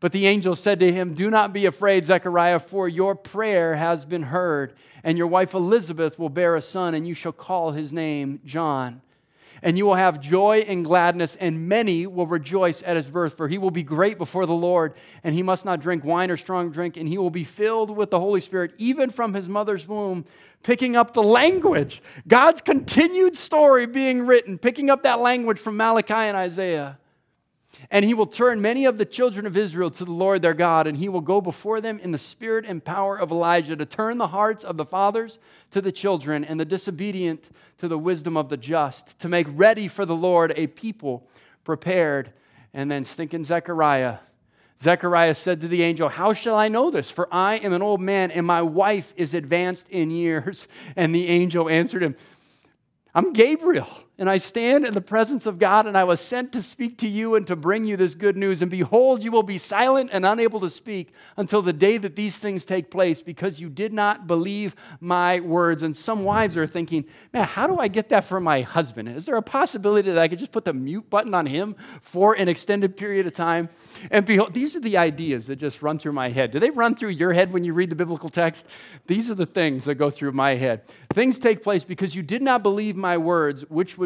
But 0.00 0.12
the 0.12 0.26
angel 0.26 0.54
said 0.54 0.80
to 0.80 0.92
him, 0.92 1.14
Do 1.14 1.30
not 1.30 1.52
be 1.52 1.66
afraid, 1.66 2.04
Zechariah, 2.04 2.58
for 2.58 2.88
your 2.88 3.14
prayer 3.14 3.76
has 3.76 4.04
been 4.04 4.24
heard, 4.24 4.74
and 5.02 5.16
your 5.16 5.26
wife 5.26 5.54
Elizabeth 5.54 6.18
will 6.18 6.28
bear 6.28 6.56
a 6.56 6.62
son, 6.62 6.94
and 6.94 7.06
you 7.06 7.14
shall 7.14 7.32
call 7.32 7.70
his 7.70 7.92
name 7.92 8.40
John. 8.44 9.00
And 9.62 9.78
you 9.78 9.86
will 9.86 9.94
have 9.94 10.20
joy 10.20 10.66
and 10.68 10.84
gladness, 10.84 11.34
and 11.36 11.66
many 11.66 12.06
will 12.06 12.26
rejoice 12.26 12.82
at 12.82 12.96
his 12.96 13.08
birth, 13.08 13.38
for 13.38 13.48
he 13.48 13.56
will 13.56 13.70
be 13.70 13.82
great 13.82 14.18
before 14.18 14.44
the 14.44 14.52
Lord, 14.52 14.94
and 15.24 15.34
he 15.34 15.42
must 15.42 15.64
not 15.64 15.80
drink 15.80 16.04
wine 16.04 16.30
or 16.30 16.36
strong 16.36 16.70
drink, 16.70 16.98
and 16.98 17.08
he 17.08 17.16
will 17.16 17.30
be 17.30 17.44
filled 17.44 17.90
with 17.90 18.10
the 18.10 18.20
Holy 18.20 18.40
Spirit, 18.40 18.74
even 18.76 19.08
from 19.08 19.32
his 19.32 19.48
mother's 19.48 19.88
womb, 19.88 20.26
picking 20.62 20.94
up 20.94 21.14
the 21.14 21.22
language. 21.22 22.02
God's 22.28 22.60
continued 22.60 23.34
story 23.34 23.86
being 23.86 24.26
written, 24.26 24.58
picking 24.58 24.90
up 24.90 25.04
that 25.04 25.20
language 25.20 25.58
from 25.58 25.78
Malachi 25.78 26.12
and 26.12 26.36
Isaiah. 26.36 26.98
And 27.90 28.04
he 28.04 28.14
will 28.14 28.26
turn 28.26 28.60
many 28.62 28.84
of 28.84 28.98
the 28.98 29.04
children 29.04 29.46
of 29.46 29.56
Israel 29.56 29.90
to 29.90 30.04
the 30.04 30.12
Lord 30.12 30.42
their 30.42 30.54
God, 30.54 30.86
and 30.86 30.96
he 30.96 31.08
will 31.08 31.20
go 31.20 31.40
before 31.40 31.80
them 31.80 31.98
in 31.98 32.12
the 32.12 32.18
spirit 32.18 32.64
and 32.66 32.84
power 32.84 33.18
of 33.18 33.30
Elijah 33.30 33.76
to 33.76 33.86
turn 33.86 34.18
the 34.18 34.28
hearts 34.28 34.64
of 34.64 34.76
the 34.76 34.84
fathers 34.84 35.38
to 35.70 35.80
the 35.80 35.92
children 35.92 36.44
and 36.44 36.58
the 36.58 36.64
disobedient 36.64 37.50
to 37.78 37.88
the 37.88 37.98
wisdom 37.98 38.36
of 38.36 38.48
the 38.48 38.56
just, 38.56 39.18
to 39.20 39.28
make 39.28 39.46
ready 39.50 39.88
for 39.88 40.06
the 40.06 40.16
Lord 40.16 40.52
a 40.56 40.66
people 40.66 41.28
prepared. 41.64 42.32
And 42.72 42.90
then 42.90 43.04
stinking 43.04 43.44
Zechariah. 43.44 44.18
Zechariah 44.82 45.34
said 45.34 45.60
to 45.62 45.68
the 45.68 45.82
angel, 45.82 46.08
How 46.08 46.34
shall 46.34 46.54
I 46.54 46.68
know 46.68 46.90
this? 46.90 47.10
For 47.10 47.32
I 47.32 47.56
am 47.56 47.72
an 47.72 47.80
old 47.80 48.00
man, 48.00 48.30
and 48.30 48.46
my 48.46 48.60
wife 48.60 49.14
is 49.16 49.32
advanced 49.32 49.88
in 49.88 50.10
years. 50.10 50.68
And 50.96 51.14
the 51.14 51.28
angel 51.28 51.68
answered 51.68 52.02
him, 52.02 52.16
I'm 53.14 53.32
Gabriel 53.32 53.88
and 54.18 54.30
I 54.30 54.38
stand 54.38 54.86
in 54.86 54.94
the 54.94 55.00
presence 55.00 55.46
of 55.46 55.58
God, 55.58 55.86
and 55.86 55.96
I 55.96 56.04
was 56.04 56.20
sent 56.20 56.52
to 56.52 56.62
speak 56.62 56.96
to 56.98 57.08
you 57.08 57.34
and 57.34 57.46
to 57.46 57.56
bring 57.56 57.84
you 57.84 57.96
this 57.96 58.14
good 58.14 58.36
news. 58.36 58.62
And 58.62 58.70
behold, 58.70 59.22
you 59.22 59.30
will 59.30 59.42
be 59.42 59.58
silent 59.58 60.10
and 60.12 60.24
unable 60.24 60.60
to 60.60 60.70
speak 60.70 61.12
until 61.36 61.60
the 61.60 61.72
day 61.72 61.98
that 61.98 62.16
these 62.16 62.38
things 62.38 62.64
take 62.64 62.90
place, 62.90 63.20
because 63.20 63.60
you 63.60 63.68
did 63.68 63.92
not 63.92 64.26
believe 64.26 64.74
my 65.00 65.40
words. 65.40 65.82
And 65.82 65.96
some 65.96 66.24
wives 66.24 66.56
are 66.56 66.66
thinking, 66.66 67.04
man, 67.32 67.44
how 67.44 67.66
do 67.66 67.78
I 67.78 67.88
get 67.88 68.08
that 68.08 68.24
from 68.24 68.42
my 68.42 68.62
husband? 68.62 69.08
Is 69.08 69.26
there 69.26 69.36
a 69.36 69.42
possibility 69.42 70.10
that 70.10 70.18
I 70.18 70.28
could 70.28 70.38
just 70.38 70.52
put 70.52 70.64
the 70.64 70.72
mute 70.72 71.10
button 71.10 71.34
on 71.34 71.44
him 71.44 71.76
for 72.00 72.34
an 72.34 72.48
extended 72.48 72.96
period 72.96 73.26
of 73.26 73.34
time? 73.34 73.68
And 74.10 74.24
behold, 74.24 74.54
these 74.54 74.74
are 74.76 74.80
the 74.80 74.96
ideas 74.96 75.46
that 75.46 75.56
just 75.56 75.82
run 75.82 75.98
through 75.98 76.12
my 76.12 76.30
head. 76.30 76.52
Do 76.52 76.58
they 76.58 76.70
run 76.70 76.94
through 76.94 77.10
your 77.10 77.32
head 77.32 77.52
when 77.52 77.64
you 77.64 77.74
read 77.74 77.90
the 77.90 77.96
biblical 77.96 78.30
text? 78.30 78.66
These 79.06 79.30
are 79.30 79.34
the 79.34 79.44
things 79.44 79.84
that 79.84 79.96
go 79.96 80.08
through 80.08 80.32
my 80.32 80.54
head. 80.54 80.82
Things 81.12 81.38
take 81.38 81.62
place 81.62 81.84
because 81.84 82.14
you 82.14 82.22
did 82.22 82.40
not 82.42 82.62
believe 82.62 82.96
my 82.96 83.18
words, 83.18 83.62
which 83.68 83.98
would 83.98 84.05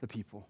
the 0.00 0.06
people. 0.06 0.48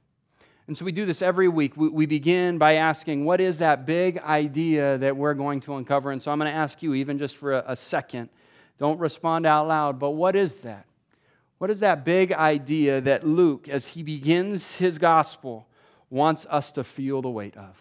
And 0.67 0.77
so 0.77 0.85
we 0.85 0.93
do 0.93 1.07
this 1.07 1.23
every 1.23 1.49
week. 1.49 1.77
We, 1.77 1.89
we 1.89 2.07
begin 2.07 2.59
by 2.59 2.75
asking, 2.75 3.25
what 3.25 3.41
is 3.41 3.59
that 3.59 3.87
big 3.87 4.19
idea 4.19 4.99
that 4.99 5.17
we're 5.17 5.35
going 5.35 5.61
to 5.61 5.75
uncover? 5.77 6.13
And 6.13 6.23
so 6.23 6.31
I'm 6.31 6.39
going 6.39 6.51
to 6.51 6.57
ask 6.57 6.83
you, 6.83 6.93
even 6.95 7.19
just 7.19 7.37
for 7.37 7.55
a, 7.55 7.65
a 7.69 7.77
second, 7.77 8.29
don't 8.79 9.01
respond 9.01 9.47
out 9.47 9.67
loud, 9.67 9.99
but 9.99 10.11
what 10.11 10.37
is 10.37 10.59
that? 10.59 10.85
What 11.57 11.71
is 11.71 11.81
that 11.81 12.05
big 12.05 12.33
idea 12.33 13.01
that 13.01 13.27
Luke, 13.27 13.69
as 13.69 13.89
he 13.89 14.03
begins 14.03 14.77
his 14.77 14.99
gospel, 14.99 15.67
wants 16.11 16.47
us 16.51 16.71
to 16.73 16.85
feel 16.85 17.23
the 17.23 17.31
weight 17.31 17.57
of, 17.57 17.77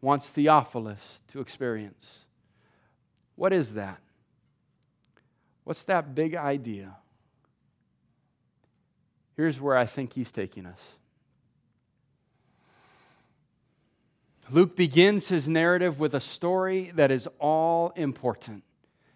wants 0.00 0.28
Theophilus 0.28 1.20
to 1.28 1.40
experience? 1.40 2.24
What 3.36 3.52
is 3.52 3.74
that? 3.74 3.98
What's 5.64 5.84
that 5.84 6.14
big 6.14 6.34
idea? 6.34 6.96
Here's 9.36 9.60
where 9.60 9.76
I 9.76 9.86
think 9.86 10.14
he's 10.14 10.32
taking 10.32 10.66
us. 10.66 10.80
Luke 14.50 14.76
begins 14.76 15.28
his 15.28 15.48
narrative 15.48 15.98
with 15.98 16.14
a 16.14 16.20
story 16.20 16.92
that 16.94 17.10
is 17.10 17.28
all 17.38 17.92
important. 17.96 18.62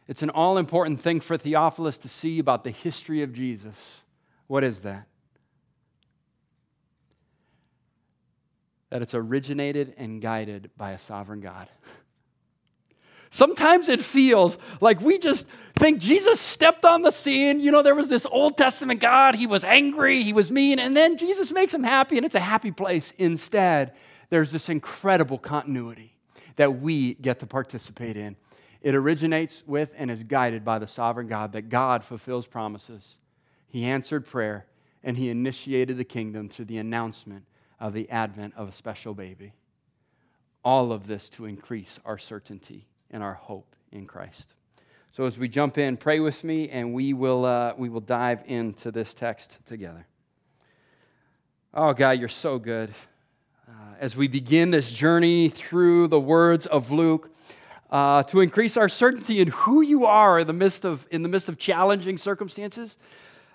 It's 0.08 0.22
an 0.22 0.30
all 0.30 0.58
important 0.58 1.00
thing 1.00 1.20
for 1.20 1.38
Theophilus 1.38 1.98
to 1.98 2.08
see 2.08 2.40
about 2.40 2.64
the 2.64 2.70
history 2.70 3.22
of 3.22 3.32
Jesus. 3.32 4.02
What 4.48 4.64
is 4.64 4.80
that? 4.80 5.06
That 8.90 9.02
it's 9.02 9.14
originated 9.14 9.94
and 9.96 10.20
guided 10.20 10.70
by 10.76 10.90
a 10.90 10.98
sovereign 10.98 11.40
God. 11.40 11.68
Sometimes 13.30 13.88
it 13.88 14.02
feels 14.02 14.58
like 14.80 15.00
we 15.00 15.16
just 15.18 15.46
think 15.76 16.00
Jesus 16.00 16.40
stepped 16.40 16.84
on 16.84 17.02
the 17.02 17.12
scene. 17.12 17.60
You 17.60 17.70
know, 17.70 17.82
there 17.82 17.94
was 17.94 18.08
this 18.08 18.26
Old 18.26 18.58
Testament 18.58 19.00
God, 19.00 19.36
he 19.36 19.46
was 19.46 19.62
angry, 19.62 20.22
he 20.22 20.32
was 20.32 20.50
mean, 20.50 20.80
and 20.80 20.96
then 20.96 21.16
Jesus 21.16 21.52
makes 21.52 21.72
him 21.72 21.84
happy, 21.84 22.16
and 22.16 22.26
it's 22.26 22.34
a 22.34 22.40
happy 22.40 22.72
place. 22.72 23.14
Instead, 23.18 23.92
there's 24.30 24.50
this 24.50 24.68
incredible 24.68 25.38
continuity 25.38 26.16
that 26.56 26.80
we 26.80 27.14
get 27.14 27.38
to 27.38 27.46
participate 27.46 28.16
in. 28.16 28.36
It 28.82 28.96
originates 28.96 29.62
with 29.64 29.92
and 29.96 30.10
is 30.10 30.24
guided 30.24 30.64
by 30.64 30.80
the 30.80 30.88
sovereign 30.88 31.28
God, 31.28 31.52
that 31.52 31.68
God 31.68 32.04
fulfills 32.04 32.46
promises. 32.46 33.18
He 33.68 33.84
answered 33.84 34.26
prayer, 34.26 34.66
and 35.04 35.16
he 35.16 35.30
initiated 35.30 35.98
the 35.98 36.04
kingdom 36.04 36.48
through 36.48 36.64
the 36.64 36.78
announcement 36.78 37.44
of 37.78 37.92
the 37.92 38.10
advent 38.10 38.54
of 38.56 38.68
a 38.68 38.72
special 38.72 39.14
baby. 39.14 39.52
All 40.64 40.92
of 40.92 41.06
this 41.06 41.28
to 41.30 41.46
increase 41.46 42.00
our 42.04 42.18
certainty 42.18 42.86
and 43.10 43.22
our 43.22 43.34
hope 43.34 43.74
in 43.92 44.06
Christ. 44.06 44.54
So 45.12 45.24
as 45.24 45.36
we 45.36 45.48
jump 45.48 45.76
in, 45.76 45.96
pray 45.96 46.20
with 46.20 46.44
me, 46.44 46.68
and 46.70 46.94
we 46.94 47.12
will, 47.12 47.44
uh, 47.44 47.74
we 47.76 47.88
will 47.88 48.00
dive 48.00 48.42
into 48.46 48.90
this 48.90 49.12
text 49.12 49.58
together. 49.66 50.06
Oh, 51.74 51.92
God, 51.92 52.12
you're 52.12 52.28
so 52.28 52.58
good. 52.58 52.90
Uh, 53.68 53.72
as 54.00 54.16
we 54.16 54.28
begin 54.28 54.70
this 54.70 54.90
journey 54.90 55.48
through 55.48 56.08
the 56.08 56.20
words 56.20 56.66
of 56.66 56.90
Luke, 56.90 57.30
uh, 57.90 58.22
to 58.24 58.40
increase 58.40 58.76
our 58.76 58.88
certainty 58.88 59.40
in 59.40 59.48
who 59.48 59.80
you 59.80 60.06
are 60.06 60.38
in 60.38 60.46
the 60.46 60.52
midst 60.52 60.84
of, 60.84 61.06
in 61.10 61.22
the 61.22 61.28
midst 61.28 61.48
of 61.48 61.58
challenging 61.58 62.18
circumstances, 62.18 62.96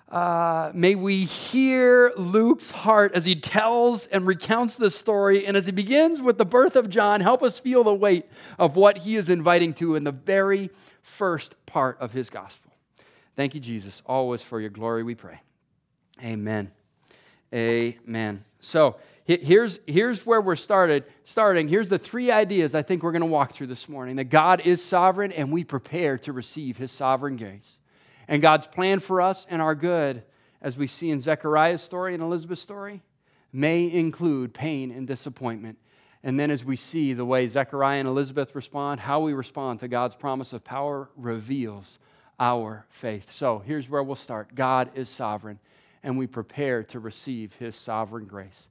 uh, 0.08 0.70
may 0.72 0.94
we 0.94 1.24
hear 1.24 2.12
Luke's 2.16 2.70
heart 2.70 3.12
as 3.14 3.24
he 3.24 3.34
tells 3.34 4.06
and 4.06 4.26
recounts 4.26 4.76
this 4.76 4.94
story. 4.94 5.46
And 5.46 5.56
as 5.56 5.66
he 5.66 5.72
begins 5.72 6.22
with 6.22 6.38
the 6.38 6.44
birth 6.44 6.76
of 6.76 6.88
John, 6.88 7.20
help 7.20 7.42
us 7.42 7.58
feel 7.58 7.82
the 7.82 7.94
weight 7.94 8.26
of 8.58 8.76
what 8.76 8.98
he 8.98 9.16
is 9.16 9.28
inviting 9.28 9.74
to 9.74 9.96
in 9.96 10.04
the 10.04 10.12
very 10.12 10.70
first 11.02 11.54
part 11.66 11.98
of 12.00 12.12
his 12.12 12.30
gospel. 12.30 12.72
Thank 13.34 13.54
you, 13.54 13.60
Jesus, 13.60 14.00
always 14.06 14.42
for 14.42 14.60
your 14.60 14.70
glory, 14.70 15.02
we 15.02 15.14
pray. 15.14 15.40
Amen. 16.22 16.70
Amen. 17.52 18.44
So 18.60 18.96
here's, 19.24 19.80
here's 19.86 20.24
where 20.24 20.40
we're 20.40 20.56
started, 20.56 21.04
starting. 21.24 21.68
Here's 21.68 21.88
the 21.88 21.98
three 21.98 22.30
ideas 22.30 22.74
I 22.74 22.82
think 22.82 23.02
we're 23.02 23.12
going 23.12 23.20
to 23.20 23.26
walk 23.26 23.52
through 23.52 23.66
this 23.66 23.88
morning 23.88 24.16
that 24.16 24.24
God 24.24 24.62
is 24.64 24.82
sovereign 24.82 25.32
and 25.32 25.52
we 25.52 25.64
prepare 25.64 26.16
to 26.18 26.32
receive 26.32 26.76
his 26.76 26.92
sovereign 26.92 27.36
grace. 27.36 27.78
And 28.28 28.42
God's 28.42 28.66
plan 28.66 29.00
for 29.00 29.20
us 29.20 29.46
and 29.48 29.62
our 29.62 29.74
good, 29.74 30.22
as 30.60 30.76
we 30.76 30.86
see 30.86 31.10
in 31.10 31.20
Zechariah's 31.20 31.82
story 31.82 32.14
and 32.14 32.22
Elizabeth's 32.22 32.62
story, 32.62 33.02
may 33.52 33.90
include 33.90 34.52
pain 34.52 34.90
and 34.90 35.06
disappointment. 35.06 35.78
And 36.22 36.40
then, 36.40 36.50
as 36.50 36.64
we 36.64 36.76
see 36.76 37.12
the 37.12 37.24
way 37.24 37.46
Zechariah 37.46 38.00
and 38.00 38.08
Elizabeth 38.08 38.54
respond, 38.54 39.00
how 39.00 39.20
we 39.20 39.32
respond 39.32 39.80
to 39.80 39.88
God's 39.88 40.16
promise 40.16 40.52
of 40.52 40.64
power 40.64 41.08
reveals 41.16 41.98
our 42.40 42.84
faith. 42.88 43.30
So, 43.30 43.60
here's 43.60 43.88
where 43.88 44.02
we'll 44.02 44.16
start 44.16 44.54
God 44.54 44.90
is 44.94 45.08
sovereign, 45.08 45.60
and 46.02 46.18
we 46.18 46.26
prepare 46.26 46.82
to 46.84 46.98
receive 46.98 47.52
his 47.54 47.76
sovereign 47.76 48.24
grace. 48.24 48.66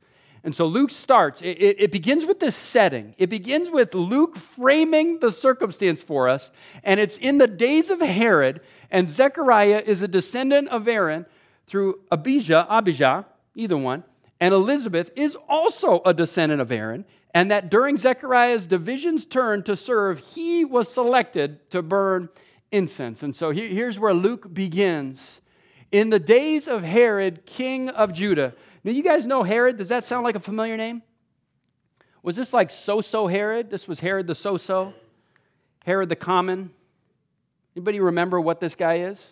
And 0.45 0.55
so 0.55 0.67
Luke 0.67 0.91
starts, 0.91 1.41
it, 1.41 1.57
it, 1.59 1.75
it, 1.79 1.91
begins 1.91 2.23
with 2.23 2.39
this 2.39 2.55
setting. 2.55 3.15
It 3.17 3.31
begins 3.31 3.71
with 3.71 3.95
Luke 3.95 4.37
framing 4.37 5.17
the 5.17 5.31
circumstance 5.31 6.03
for 6.03 6.29
us. 6.29 6.51
And 6.83 6.99
it's 6.99 7.17
in 7.17 7.39
the 7.39 7.47
days 7.47 7.89
of 7.89 7.99
Herod, 7.99 8.61
and 8.91 9.09
Zechariah 9.09 9.81
is 9.83 10.03
a 10.03 10.07
descendant 10.07 10.69
of 10.69 10.87
Aaron 10.87 11.25
through 11.65 11.99
Abijah, 12.11 12.67
Abijah, 12.69 13.25
either 13.55 13.75
one. 13.75 14.03
And 14.39 14.53
Elizabeth 14.53 15.09
is 15.15 15.35
also 15.49 16.03
a 16.05 16.13
descendant 16.13 16.61
of 16.61 16.71
Aaron. 16.71 17.05
And 17.33 17.49
that 17.49 17.71
during 17.71 17.97
Zechariah's 17.97 18.67
division's 18.67 19.25
turn 19.25 19.63
to 19.63 19.75
serve, 19.75 20.19
he 20.19 20.63
was 20.63 20.87
selected 20.87 21.71
to 21.71 21.81
burn 21.81 22.29
incense. 22.71 23.23
And 23.23 23.35
so 23.35 23.49
here's 23.49 23.97
where 23.97 24.13
Luke 24.13 24.53
begins. 24.53 25.41
In 25.91 26.11
the 26.11 26.19
days 26.19 26.67
of 26.67 26.83
Herod, 26.83 27.47
king 27.47 27.89
of 27.89 28.13
Judah, 28.13 28.53
now, 28.85 28.91
you 28.91 29.01
guys 29.01 29.25
know 29.25 29.41
Herod. 29.41 29.77
Does 29.77 29.89
that 29.89 30.05
sound 30.05 30.23
like 30.23 30.35
a 30.35 30.39
familiar 30.39 30.77
name? 30.77 31.01
Was 32.21 32.35
this 32.35 32.53
like 32.53 32.69
so 32.69 33.01
so 33.01 33.25
Herod? 33.25 33.71
This 33.71 33.87
was 33.87 33.99
Herod 33.99 34.27
the 34.27 34.35
so 34.35 34.57
so? 34.57 34.93
Herod 35.83 36.07
the 36.07 36.15
common? 36.15 36.69
Anybody 37.75 37.99
remember 37.99 38.39
what 38.39 38.59
this 38.59 38.75
guy 38.75 38.99
is? 38.99 39.27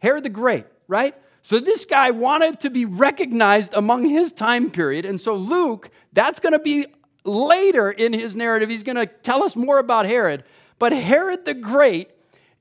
Herod 0.00 0.24
the 0.24 0.30
Great, 0.30 0.66
right? 0.88 1.14
So 1.42 1.60
this 1.60 1.84
guy 1.84 2.10
wanted 2.10 2.58
to 2.60 2.70
be 2.70 2.84
recognized 2.84 3.72
among 3.72 4.08
his 4.08 4.32
time 4.32 4.68
period. 4.68 5.04
And 5.04 5.20
so 5.20 5.34
Luke, 5.34 5.88
that's 6.12 6.40
going 6.40 6.52
to 6.52 6.58
be 6.58 6.86
later 7.24 7.88
in 7.88 8.12
his 8.12 8.34
narrative. 8.34 8.68
He's 8.68 8.82
going 8.82 8.96
to 8.96 9.06
tell 9.06 9.44
us 9.44 9.54
more 9.54 9.78
about 9.78 10.06
Herod. 10.06 10.42
But 10.80 10.92
Herod 10.92 11.44
the 11.44 11.54
Great, 11.54 12.10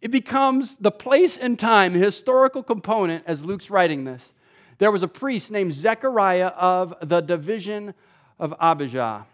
it 0.01 0.11
becomes 0.11 0.75
the 0.75 0.91
place 0.91 1.35
and 1.35 1.57
time, 1.57 1.93
historical 1.93 2.61
component 2.61 3.23
as 3.25 3.43
Luke's 3.43 3.71
writing 3.71 4.03
this 4.03 4.33
there 4.81 4.91
was 4.91 5.03
a 5.03 5.07
priest 5.07 5.51
named 5.51 5.75
Zechariah 5.75 6.47
of 6.47 6.95
the 7.03 7.21
division 7.21 7.93
of 8.39 8.51
Abijah. 8.59 9.27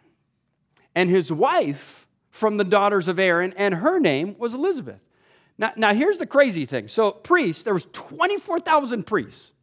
and 0.94 1.10
his 1.10 1.32
wife 1.32 2.06
from 2.32 2.58
the 2.58 2.66
daughters 2.66 3.08
of 3.08 3.18
Aaron, 3.18 3.54
and 3.56 3.76
her 3.76 3.98
name 3.98 4.36
was 4.38 4.54
Elizabeth. 4.54 5.00
Now, 5.58 5.72
now 5.78 5.94
here's 5.94 6.18
the 6.18 6.26
crazy 6.26 6.66
thing. 6.66 6.90
So, 6.90 7.12
priests, 7.12 7.64
there 7.64 7.74
was 7.74 7.88
24,000 7.94 9.06
priests. 9.06 9.54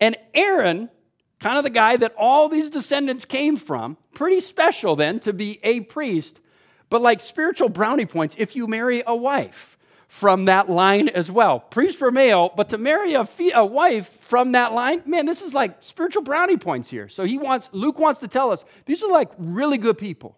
And 0.00 0.16
Aaron, 0.34 0.90
kind 1.38 1.58
of 1.58 1.62
the 1.62 1.70
guy 1.70 1.96
that 1.96 2.12
all 2.18 2.48
these 2.48 2.68
descendants 2.68 3.24
came 3.24 3.56
from, 3.56 3.98
pretty 4.14 4.40
special 4.40 4.96
then 4.96 5.20
to 5.20 5.32
be 5.32 5.60
a 5.62 5.80
priest, 5.82 6.40
but 6.88 7.02
like 7.02 7.20
spiritual 7.20 7.68
brownie 7.68 8.04
points 8.04 8.34
if 8.36 8.56
you 8.56 8.66
marry 8.66 9.04
a 9.06 9.14
wife 9.14 9.78
from 10.10 10.46
that 10.46 10.68
line 10.68 11.08
as 11.08 11.30
well. 11.30 11.60
Priests 11.60 12.00
were 12.00 12.10
male, 12.10 12.52
but 12.56 12.68
to 12.70 12.78
marry 12.78 13.14
a, 13.14 13.24
fee- 13.24 13.52
a 13.54 13.64
wife 13.64 14.08
from 14.20 14.50
that 14.52 14.72
line, 14.72 15.00
man, 15.06 15.24
this 15.24 15.40
is 15.40 15.54
like 15.54 15.76
spiritual 15.78 16.22
brownie 16.22 16.56
points 16.56 16.90
here. 16.90 17.08
So 17.08 17.24
he 17.24 17.38
wants, 17.38 17.68
Luke 17.70 17.96
wants 17.96 18.18
to 18.18 18.26
tell 18.26 18.50
us 18.50 18.64
these 18.86 19.04
are 19.04 19.08
like 19.08 19.30
really 19.38 19.78
good 19.78 19.96
people. 19.98 20.36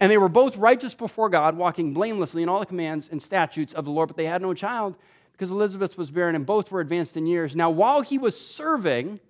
And 0.00 0.10
they 0.10 0.16
were 0.16 0.30
both 0.30 0.56
righteous 0.56 0.94
before 0.94 1.28
God, 1.28 1.58
walking 1.58 1.92
blamelessly 1.92 2.42
in 2.42 2.48
all 2.48 2.58
the 2.58 2.66
commands 2.66 3.10
and 3.12 3.22
statutes 3.22 3.74
of 3.74 3.84
the 3.84 3.90
Lord, 3.90 4.08
but 4.08 4.16
they 4.16 4.24
had 4.24 4.40
no 4.40 4.54
child 4.54 4.96
because 5.32 5.50
Elizabeth 5.50 5.98
was 5.98 6.10
barren 6.10 6.34
and 6.34 6.46
both 6.46 6.70
were 6.70 6.80
advanced 6.80 7.14
in 7.14 7.26
years. 7.26 7.54
Now, 7.54 7.68
while 7.68 8.00
he 8.00 8.16
was 8.16 8.40
serving, 8.40 9.20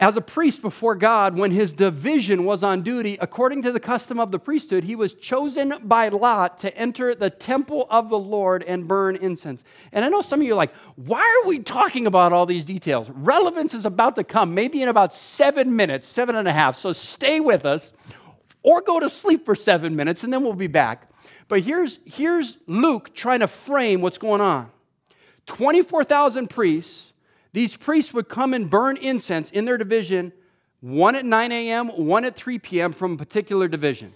as 0.00 0.16
a 0.16 0.20
priest 0.20 0.62
before 0.62 0.94
God, 0.94 1.36
when 1.36 1.50
his 1.50 1.72
division 1.72 2.44
was 2.44 2.62
on 2.62 2.82
duty, 2.82 3.18
according 3.20 3.62
to 3.62 3.72
the 3.72 3.80
custom 3.80 4.20
of 4.20 4.30
the 4.30 4.38
priesthood, 4.38 4.84
he 4.84 4.94
was 4.94 5.12
chosen 5.12 5.74
by 5.82 6.08
lot 6.08 6.58
to 6.58 6.76
enter 6.76 7.16
the 7.16 7.30
temple 7.30 7.84
of 7.90 8.08
the 8.08 8.18
Lord 8.18 8.62
and 8.62 8.86
burn 8.86 9.16
incense. 9.16 9.64
And 9.90 10.04
I 10.04 10.08
know 10.08 10.20
some 10.20 10.40
of 10.40 10.46
you 10.46 10.52
are 10.52 10.56
like, 10.56 10.72
why 10.94 11.20
are 11.20 11.48
we 11.48 11.58
talking 11.58 12.06
about 12.06 12.32
all 12.32 12.46
these 12.46 12.64
details? 12.64 13.10
Relevance 13.10 13.74
is 13.74 13.84
about 13.84 14.14
to 14.16 14.24
come, 14.24 14.54
maybe 14.54 14.82
in 14.82 14.88
about 14.88 15.12
seven 15.12 15.74
minutes, 15.74 16.06
seven 16.06 16.36
and 16.36 16.46
a 16.46 16.52
half. 16.52 16.76
So 16.76 16.92
stay 16.92 17.40
with 17.40 17.66
us 17.66 17.92
or 18.62 18.80
go 18.80 19.00
to 19.00 19.08
sleep 19.08 19.44
for 19.44 19.56
seven 19.56 19.96
minutes 19.96 20.22
and 20.22 20.32
then 20.32 20.44
we'll 20.44 20.52
be 20.52 20.68
back. 20.68 21.10
But 21.48 21.62
here's, 21.62 21.98
here's 22.04 22.56
Luke 22.68 23.16
trying 23.16 23.40
to 23.40 23.48
frame 23.48 24.00
what's 24.00 24.18
going 24.18 24.42
on 24.42 24.70
24,000 25.46 26.48
priests 26.48 27.12
these 27.58 27.76
priests 27.76 28.14
would 28.14 28.28
come 28.28 28.54
and 28.54 28.70
burn 28.70 28.96
incense 28.96 29.50
in 29.50 29.64
their 29.64 29.76
division, 29.76 30.32
one 30.80 31.16
at 31.16 31.24
9 31.24 31.50
a.m., 31.50 31.88
one 31.88 32.24
at 32.24 32.36
3 32.36 32.60
p.m. 32.60 32.92
from 32.92 33.14
a 33.14 33.16
particular 33.16 33.66
division. 33.66 34.14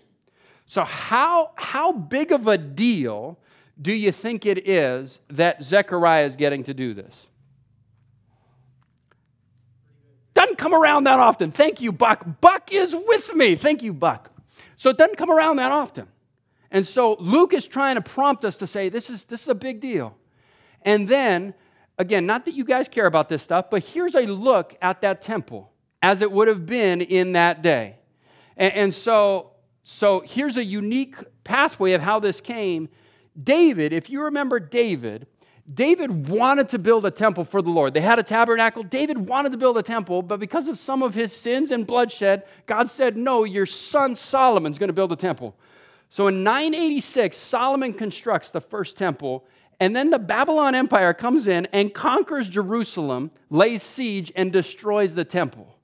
So, 0.66 0.84
how, 0.84 1.50
how 1.56 1.90
big 1.90 2.30
of 2.30 2.46
a 2.46 2.56
deal 2.56 3.40
do 3.80 3.92
you 3.92 4.12
think 4.12 4.46
it 4.46 4.68
is 4.68 5.18
that 5.28 5.60
Zechariah 5.60 6.26
is 6.26 6.36
getting 6.36 6.62
to 6.62 6.72
do 6.72 6.94
this? 6.94 7.26
Doesn't 10.34 10.56
come 10.56 10.72
around 10.72 11.04
that 11.04 11.18
often. 11.18 11.50
Thank 11.50 11.80
you, 11.80 11.90
Buck. 11.90 12.40
Buck 12.40 12.72
is 12.72 12.94
with 12.94 13.34
me. 13.34 13.56
Thank 13.56 13.82
you, 13.82 13.92
Buck. 13.92 14.30
So 14.76 14.90
it 14.90 14.96
doesn't 14.96 15.16
come 15.16 15.32
around 15.32 15.56
that 15.56 15.72
often. 15.72 16.06
And 16.70 16.86
so 16.86 17.16
Luke 17.18 17.54
is 17.54 17.66
trying 17.66 17.96
to 17.96 18.02
prompt 18.02 18.44
us 18.44 18.54
to 18.58 18.68
say 18.68 18.88
this 18.88 19.10
is, 19.10 19.24
this 19.24 19.42
is 19.42 19.48
a 19.48 19.56
big 19.56 19.80
deal. 19.80 20.16
And 20.82 21.08
then 21.08 21.54
again, 22.02 22.26
not 22.26 22.44
that 22.44 22.54
you 22.54 22.64
guys 22.64 22.88
care 22.88 23.06
about 23.06 23.28
this 23.28 23.42
stuff, 23.42 23.70
but 23.70 23.82
here's 23.84 24.14
a 24.14 24.26
look 24.26 24.76
at 24.82 25.00
that 25.00 25.22
temple 25.22 25.72
as 26.02 26.20
it 26.20 26.30
would 26.30 26.48
have 26.48 26.66
been 26.66 27.00
in 27.00 27.32
that 27.32 27.62
day. 27.62 27.96
And, 28.56 28.72
and 28.74 28.94
so, 28.94 29.52
so 29.84 30.20
here's 30.20 30.56
a 30.56 30.64
unique 30.64 31.16
pathway 31.44 31.92
of 31.92 32.02
how 32.02 32.20
this 32.20 32.40
came. 32.40 32.88
David, 33.40 33.92
if 33.92 34.10
you 34.10 34.24
remember 34.24 34.60
David, 34.60 35.26
David 35.72 36.28
wanted 36.28 36.68
to 36.70 36.78
build 36.78 37.04
a 37.04 37.10
temple 37.10 37.44
for 37.44 37.62
the 37.62 37.70
Lord. 37.70 37.94
They 37.94 38.00
had 38.00 38.18
a 38.18 38.22
tabernacle. 38.22 38.82
David 38.82 39.16
wanted 39.16 39.52
to 39.52 39.58
build 39.58 39.78
a 39.78 39.82
temple, 39.82 40.22
but 40.22 40.40
because 40.40 40.66
of 40.66 40.78
some 40.78 41.02
of 41.02 41.14
his 41.14 41.34
sins 41.34 41.70
and 41.70 41.86
bloodshed, 41.86 42.42
God 42.66 42.90
said, 42.90 43.16
No, 43.16 43.44
your 43.44 43.66
son 43.66 44.16
Solomon's 44.16 44.78
going 44.78 44.88
to 44.88 44.94
build 44.94 45.12
a 45.12 45.16
temple. 45.16 45.54
So 46.10 46.26
in 46.26 46.42
986, 46.42 47.36
Solomon 47.36 47.94
constructs 47.94 48.50
the 48.50 48.60
first 48.60 48.98
temple, 48.98 49.46
and 49.82 49.96
then 49.96 50.10
the 50.10 50.18
Babylon 50.20 50.76
Empire 50.76 51.12
comes 51.12 51.48
in 51.48 51.66
and 51.72 51.92
conquers 51.92 52.48
Jerusalem, 52.48 53.32
lays 53.50 53.82
siege, 53.82 54.30
and 54.36 54.52
destroys 54.52 55.16
the 55.16 55.24
temple. 55.24 55.76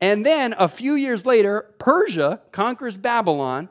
And 0.00 0.26
then 0.26 0.52
a 0.58 0.66
few 0.66 0.96
years 0.96 1.24
later, 1.24 1.66
Persia 1.78 2.40
conquers 2.50 2.96
Babylon 2.96 3.68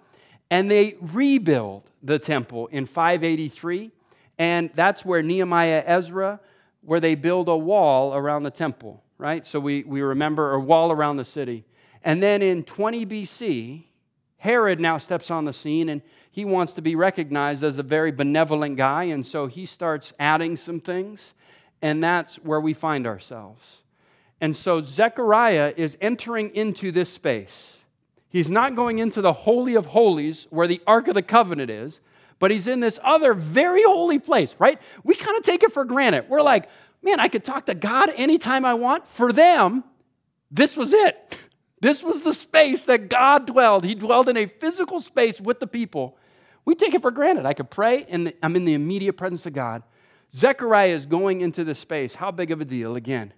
and 0.50 0.72
they 0.72 0.96
rebuild 1.02 1.90
the 2.02 2.18
temple 2.18 2.68
in 2.68 2.86
583. 2.86 3.92
And 4.38 4.70
that's 4.76 5.04
where 5.04 5.22
Nehemiah, 5.22 5.84
Ezra, 5.86 6.40
where 6.80 7.02
they 7.02 7.16
build 7.16 7.50
a 7.50 7.58
wall 7.58 8.16
around 8.16 8.44
the 8.44 8.52
temple, 8.52 9.04
right? 9.18 9.46
So 9.46 9.60
we, 9.60 9.84
we 9.84 10.00
remember 10.00 10.54
a 10.54 10.60
wall 10.62 10.90
around 10.90 11.18
the 11.18 11.26
city. 11.26 11.66
And 12.02 12.24
then 12.24 12.42
in 12.42 12.64
20 12.64 13.06
BC, 13.06 13.84
Herod 14.38 14.80
now 14.80 15.00
steps 15.00 15.30
on 15.30 15.44
the 15.44 15.52
scene 15.52 15.90
and 15.90 16.02
he 16.40 16.46
wants 16.46 16.72
to 16.72 16.82
be 16.82 16.96
recognized 16.96 17.66
as 17.66 17.80
a 17.80 17.84
very 17.84 18.14
benevolent 18.14 18.78
guy, 18.78 19.04
and 19.04 19.28
so 19.28 19.48
he 19.48 19.66
starts 19.66 20.14
adding 20.18 20.56
some 20.56 20.80
things, 20.80 21.34
and 21.82 22.02
that's 22.02 22.38
where 22.38 22.62
we 22.62 22.74
find 22.74 23.06
ourselves. 23.06 23.80
And 24.40 24.56
so 24.56 24.82
Zechariah 24.82 25.74
is 25.76 25.98
entering 26.00 26.56
into 26.56 26.94
this 26.94 27.12
space. 27.12 27.74
He's 28.30 28.50
not 28.50 28.74
going 28.74 29.00
into 29.00 29.20
the 29.20 29.34
Holy 29.34 29.76
of 29.76 29.88
Holies 29.88 30.48
where 30.50 30.66
the 30.66 30.82
Ark 30.88 31.10
of 31.10 31.14
the 31.14 31.22
Covenant 31.22 31.70
is, 31.70 32.00
but 32.40 32.52
he's 32.52 32.70
in 32.70 32.80
this 32.80 33.00
other 33.04 33.34
very 33.34 33.84
holy 33.84 34.18
place, 34.18 34.56
right? 34.60 34.80
We 35.04 35.16
kind 35.16 35.38
of 35.38 35.44
take 35.44 35.64
it 35.64 35.74
for 35.74 35.84
granted. 35.84 36.30
We're 36.30 36.42
like, 36.42 36.70
man, 37.04 37.20
I 37.20 37.28
could 37.28 37.44
talk 37.44 37.66
to 37.66 37.76
God 37.76 38.14
anytime 38.16 38.64
I 38.64 38.76
want. 38.76 39.06
For 39.06 39.34
them, 39.34 39.84
this 40.50 40.78
was 40.78 40.94
it. 40.94 41.36
This 41.82 42.04
was 42.04 42.20
the 42.24 42.34
space 42.34 42.84
that 42.84 43.08
God 43.08 43.48
dwelled. 43.48 43.86
He 43.86 43.96
dwelled 43.96 44.28
in 44.28 44.36
a 44.36 44.48
physical 44.48 45.00
space 45.00 45.40
with 45.40 45.62
the 45.62 45.66
people. 45.66 46.19
We 46.70 46.76
take 46.76 46.94
it 46.94 47.02
for 47.02 47.10
granted. 47.10 47.48
I 47.48 47.56
could 47.56 47.72
pray 47.72 48.06
and 48.10 48.32
I'm 48.44 48.56
in 48.56 48.64
the 48.64 48.76
immediate 48.76 49.14
presence 49.14 49.48
of 49.48 49.54
God. 49.54 49.82
Zechariah 50.36 50.94
is 50.94 51.08
going 51.08 51.42
into 51.42 51.64
this 51.64 51.80
space. 51.80 52.14
How 52.14 52.30
big 52.30 52.52
of 52.52 52.62
a 52.62 52.66
deal? 52.66 52.96
Again, 52.96 53.34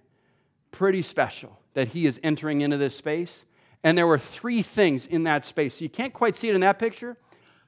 pretty 0.70 1.00
special 1.00 1.58
that 1.72 1.88
he 1.88 2.04
is 2.04 2.20
entering 2.22 2.60
into 2.60 2.76
this 2.76 2.94
space. 2.94 3.46
And 3.84 3.96
there 3.96 4.06
were 4.06 4.18
three 4.18 4.60
things 4.60 5.06
in 5.06 5.22
that 5.22 5.46
space. 5.46 5.80
You 5.80 5.88
can't 5.88 6.12
quite 6.12 6.36
see 6.36 6.50
it 6.50 6.54
in 6.54 6.60
that 6.60 6.78
picture. 6.78 7.16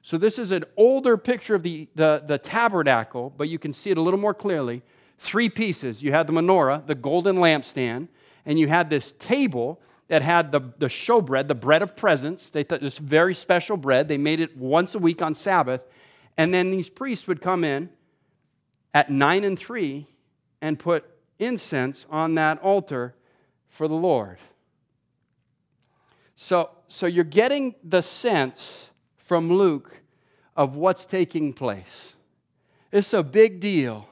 So 0.03 0.19
this 0.19 0.37
is 0.37 0.51
an 0.51 0.65
older 0.77 1.17
picture 1.17 1.55
of 1.55 1.63
the, 1.63 1.87
the, 1.95 2.21
the 2.27 2.37
tabernacle, 2.37 3.33
but 3.35 3.49
you 3.49 3.57
can 3.57 3.73
see 3.73 3.89
it 3.89 3.97
a 3.97 4.01
little 4.01 4.19
more 4.19 4.35
clearly. 4.35 4.83
Three 5.17 5.49
pieces. 5.49 6.03
You 6.03 6.11
had 6.11 6.27
the 6.27 6.33
menorah, 6.33 6.85
the 6.85 6.93
golden 6.93 7.37
lampstand, 7.37 8.09
and 8.45 8.59
you 8.59 8.67
had 8.67 8.91
this 8.91 9.15
table 9.17 9.81
that 10.07 10.21
had 10.21 10.51
the, 10.51 10.61
the 10.77 10.87
showbread, 10.87 11.47
the 11.47 11.55
bread 11.55 11.81
of 11.81 11.95
presence. 11.95 12.49
They 12.49 12.63
thought 12.63 12.81
this 12.81 12.97
very 12.97 13.33
special 13.33 13.77
bread. 13.77 14.07
They 14.07 14.17
made 14.17 14.39
it 14.39 14.55
once 14.55 14.95
a 14.95 14.99
week 14.99 15.21
on 15.21 15.33
Sabbath. 15.33 15.87
And 16.37 16.53
then 16.53 16.71
these 16.71 16.89
priests 16.89 17.27
would 17.27 17.41
come 17.41 17.63
in 17.63 17.89
at 18.93 19.09
9 19.09 19.43
and 19.43 19.57
3 19.57 20.05
and 20.61 20.77
put 20.77 21.05
incense 21.39 22.05
on 22.09 22.35
that 22.35 22.61
altar 22.61 23.15
for 23.67 23.87
the 23.87 23.95
Lord. 23.95 24.37
So, 26.35 26.69
so 26.87 27.07
you're 27.07 27.23
getting 27.23 27.75
the 27.83 28.01
sense 28.01 28.89
from 29.17 29.51
Luke 29.51 30.01
of 30.55 30.75
what's 30.75 31.05
taking 31.05 31.51
place. 31.51 32.13
It's 32.91 33.13
a 33.13 33.23
big 33.23 33.59
deal 33.59 34.07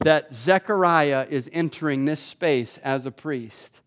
that 0.00 0.32
Zechariah 0.32 1.26
is 1.28 1.50
entering 1.52 2.04
this 2.04 2.20
space 2.20 2.78
as 2.78 3.04
a 3.04 3.10
priest 3.10 3.80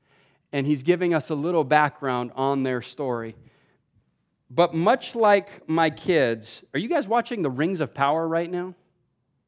and 0.54 0.66
he's 0.68 0.84
giving 0.84 1.14
us 1.14 1.30
a 1.30 1.36
little 1.36 1.64
background 1.64 2.32
on 2.36 2.64
their 2.64 2.82
story. 2.82 3.36
But 4.50 4.74
much 4.74 5.16
like 5.16 5.68
my 5.70 5.90
kids, 5.90 6.64
are 6.74 6.80
you 6.80 6.90
guys 6.90 7.08
watching 7.08 7.42
The 7.42 7.50
Rings 7.50 7.80
of 7.80 7.94
Power 7.94 8.28
right 8.28 8.52
now? 8.52 8.76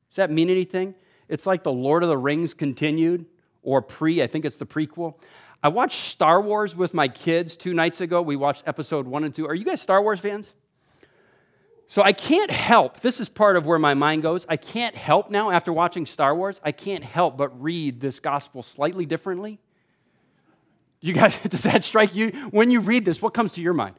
Does 0.10 0.16
that 0.16 0.32
mean 0.32 0.50
anything? 0.50 0.96
It's 1.28 1.46
like 1.46 1.64
The 1.64 1.72
Lord 1.72 2.04
of 2.04 2.10
the 2.10 2.18
Rings 2.18 2.54
continued, 2.54 3.26
or 3.64 3.82
pre, 3.82 4.22
I 4.22 4.28
think 4.28 4.46
it's 4.46 4.56
the 4.56 4.66
prequel. 4.66 5.16
I 5.62 5.70
watched 5.70 6.12
Star 6.12 6.42
Wars 6.42 6.76
with 6.76 6.94
my 6.94 7.08
kids 7.08 7.58
two 7.58 7.74
nights 7.74 8.02
ago. 8.02 8.22
We 8.22 8.36
watched 8.36 8.64
episode 8.66 9.08
one 9.08 9.24
and 9.24 9.34
two. 9.34 9.48
Are 9.48 9.56
you 9.56 9.66
guys 9.66 9.82
Star 9.82 10.02
Wars 10.02 10.20
fans? 10.20 10.54
So 11.88 12.02
I 12.02 12.12
can't 12.12 12.50
help, 12.50 13.02
this 13.02 13.20
is 13.20 13.30
part 13.30 13.56
of 13.56 13.66
where 13.66 13.78
my 13.78 13.94
mind 13.94 14.24
goes. 14.24 14.46
I 14.50 14.58
can't 14.58 14.96
help 14.96 15.30
now, 15.30 15.52
after 15.52 15.72
watching 15.72 16.06
Star 16.06 16.36
Wars, 16.36 16.60
I 16.64 16.72
can't 16.72 17.04
help 17.04 17.38
but 17.38 17.62
read 17.62 18.00
this 18.00 18.20
gospel 18.20 18.64
slightly 18.64 19.06
differently 19.06 19.60
you 21.04 21.12
guys, 21.12 21.36
does 21.50 21.64
that 21.64 21.84
strike 21.84 22.16
you? 22.16 22.30
When 22.50 22.72
you 22.72 22.80
read 22.80 23.04
this, 23.04 23.22
what 23.22 23.34
comes 23.34 23.54
to 23.54 23.62
your 23.62 23.74
mind? 23.74 23.96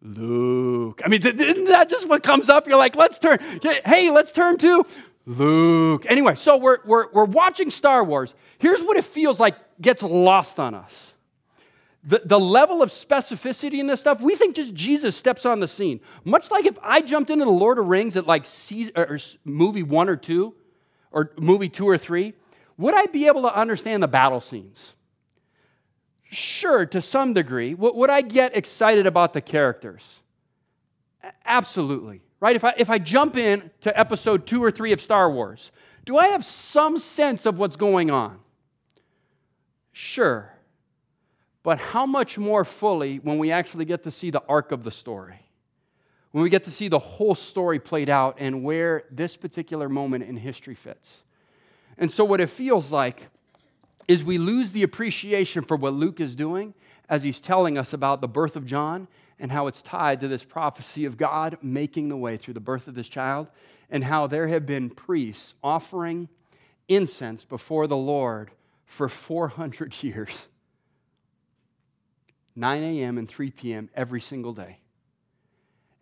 Luke. 0.00 1.02
I 1.04 1.08
mean, 1.08 1.24
isn't 1.24 1.66
that 1.66 1.88
just 1.88 2.08
what 2.08 2.22
comes 2.22 2.48
up? 2.48 2.66
You're 2.66 2.78
like, 2.78 2.96
let's 2.96 3.18
turn, 3.18 3.38
hey, 3.84 4.10
let's 4.10 4.32
turn 4.32 4.56
to 4.58 4.86
Luke. 5.26 6.06
Anyway, 6.08 6.36
so 6.36 6.56
we're, 6.56 6.78
we're, 6.86 7.12
we're 7.12 7.24
watching 7.24 7.70
Star 7.70 8.02
Wars. 8.02 8.32
Here's 8.58 8.82
what 8.82 8.96
it 8.96 9.04
feels 9.04 9.38
like 9.38 9.56
gets 9.80 10.02
lost 10.02 10.58
on 10.58 10.74
us. 10.74 11.12
The, 12.04 12.22
the 12.24 12.40
level 12.40 12.82
of 12.82 12.90
specificity 12.90 13.78
in 13.78 13.88
this 13.88 14.00
stuff, 14.00 14.20
we 14.20 14.36
think 14.36 14.56
just 14.56 14.72
Jesus 14.72 15.16
steps 15.16 15.44
on 15.44 15.60
the 15.60 15.68
scene. 15.68 16.00
Much 16.24 16.50
like 16.50 16.64
if 16.64 16.78
I 16.82 17.00
jumped 17.02 17.30
into 17.30 17.44
the 17.44 17.50
Lord 17.50 17.78
of 17.78 17.86
Rings 17.86 18.16
at 18.16 18.26
like 18.26 18.46
season, 18.46 18.94
or 18.96 19.18
movie 19.44 19.82
one 19.82 20.08
or 20.08 20.16
two, 20.16 20.54
or 21.10 21.32
movie 21.36 21.68
two 21.68 21.86
or 21.86 21.98
three, 21.98 22.32
would 22.78 22.94
I 22.94 23.06
be 23.06 23.26
able 23.26 23.42
to 23.42 23.54
understand 23.54 24.02
the 24.02 24.08
battle 24.08 24.40
scenes? 24.40 24.94
Sure, 26.36 26.84
to 26.84 27.00
some 27.00 27.32
degree. 27.32 27.72
Would 27.72 28.10
I 28.10 28.20
get 28.20 28.54
excited 28.54 29.06
about 29.06 29.32
the 29.32 29.40
characters? 29.40 30.02
Absolutely. 31.46 32.20
Right? 32.40 32.54
If 32.54 32.62
I, 32.62 32.74
if 32.76 32.90
I 32.90 32.98
jump 32.98 33.36
in 33.36 33.70
to 33.80 33.98
episode 33.98 34.46
two 34.46 34.62
or 34.62 34.70
three 34.70 34.92
of 34.92 35.00
Star 35.00 35.30
Wars, 35.30 35.72
do 36.04 36.18
I 36.18 36.26
have 36.28 36.44
some 36.44 36.98
sense 36.98 37.46
of 37.46 37.58
what's 37.58 37.76
going 37.76 38.10
on? 38.10 38.38
Sure. 39.92 40.52
But 41.62 41.78
how 41.78 42.04
much 42.04 42.36
more 42.36 42.66
fully 42.66 43.16
when 43.16 43.38
we 43.38 43.50
actually 43.50 43.86
get 43.86 44.02
to 44.02 44.10
see 44.10 44.30
the 44.30 44.42
arc 44.46 44.72
of 44.72 44.84
the 44.84 44.90
story? 44.90 45.40
When 46.32 46.44
we 46.44 46.50
get 46.50 46.64
to 46.64 46.70
see 46.70 46.88
the 46.88 46.98
whole 46.98 47.34
story 47.34 47.78
played 47.78 48.10
out 48.10 48.36
and 48.38 48.62
where 48.62 49.04
this 49.10 49.38
particular 49.38 49.88
moment 49.88 50.24
in 50.24 50.36
history 50.36 50.74
fits. 50.74 51.22
And 51.96 52.12
so, 52.12 52.26
what 52.26 52.42
it 52.42 52.50
feels 52.50 52.92
like 52.92 53.28
is 54.08 54.22
we 54.22 54.38
lose 54.38 54.72
the 54.72 54.82
appreciation 54.82 55.62
for 55.62 55.76
what 55.76 55.92
Luke 55.92 56.20
is 56.20 56.34
doing 56.34 56.74
as 57.08 57.22
he's 57.22 57.40
telling 57.40 57.78
us 57.78 57.92
about 57.92 58.20
the 58.20 58.28
birth 58.28 58.56
of 58.56 58.66
John 58.66 59.08
and 59.38 59.52
how 59.52 59.66
it's 59.66 59.82
tied 59.82 60.20
to 60.20 60.28
this 60.28 60.44
prophecy 60.44 61.04
of 61.04 61.16
God 61.16 61.58
making 61.62 62.08
the 62.08 62.16
way 62.16 62.36
through 62.36 62.54
the 62.54 62.60
birth 62.60 62.88
of 62.88 62.94
this 62.94 63.08
child, 63.08 63.48
and 63.90 64.02
how 64.02 64.26
there 64.26 64.48
have 64.48 64.64
been 64.64 64.88
priests 64.90 65.54
offering 65.62 66.28
incense 66.88 67.44
before 67.44 67.86
the 67.86 67.96
Lord 67.96 68.50
for 68.84 69.08
400 69.08 70.02
years 70.02 70.48
9 72.58 72.82
a.m. 72.82 73.18
and 73.18 73.28
3 73.28 73.50
p.m. 73.50 73.90
every 73.94 74.20
single 74.20 74.54
day. 74.54 74.78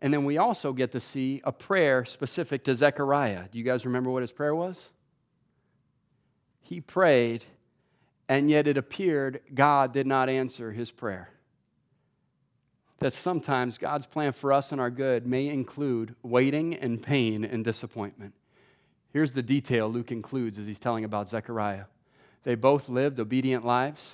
And 0.00 0.14
then 0.14 0.24
we 0.24 0.38
also 0.38 0.72
get 0.72 0.92
to 0.92 1.00
see 1.00 1.40
a 1.42 1.50
prayer 1.50 2.04
specific 2.04 2.62
to 2.64 2.74
Zechariah. 2.74 3.48
Do 3.50 3.58
you 3.58 3.64
guys 3.64 3.84
remember 3.84 4.10
what 4.10 4.22
his 4.22 4.30
prayer 4.30 4.54
was? 4.54 4.76
He 6.60 6.80
prayed, 6.80 7.44
and 8.28 8.50
yet 8.50 8.66
it 8.66 8.76
appeared 8.76 9.40
God 9.54 9.92
did 9.92 10.06
not 10.06 10.28
answer 10.28 10.72
his 10.72 10.90
prayer 10.90 11.30
that 13.04 13.12
sometimes 13.12 13.76
God's 13.76 14.06
plan 14.06 14.32
for 14.32 14.50
us 14.50 14.72
and 14.72 14.80
our 14.80 14.90
good 14.90 15.26
may 15.26 15.48
include 15.48 16.14
waiting 16.22 16.74
and 16.74 17.02
pain 17.02 17.44
and 17.44 17.62
disappointment. 17.62 18.32
Here's 19.12 19.32
the 19.32 19.42
detail 19.42 19.88
Luke 19.88 20.10
includes 20.10 20.58
as 20.58 20.66
he's 20.66 20.78
telling 20.78 21.04
about 21.04 21.28
Zechariah. 21.28 21.84
They 22.44 22.54
both 22.54 22.88
lived 22.88 23.20
obedient 23.20 23.64
lives, 23.64 24.12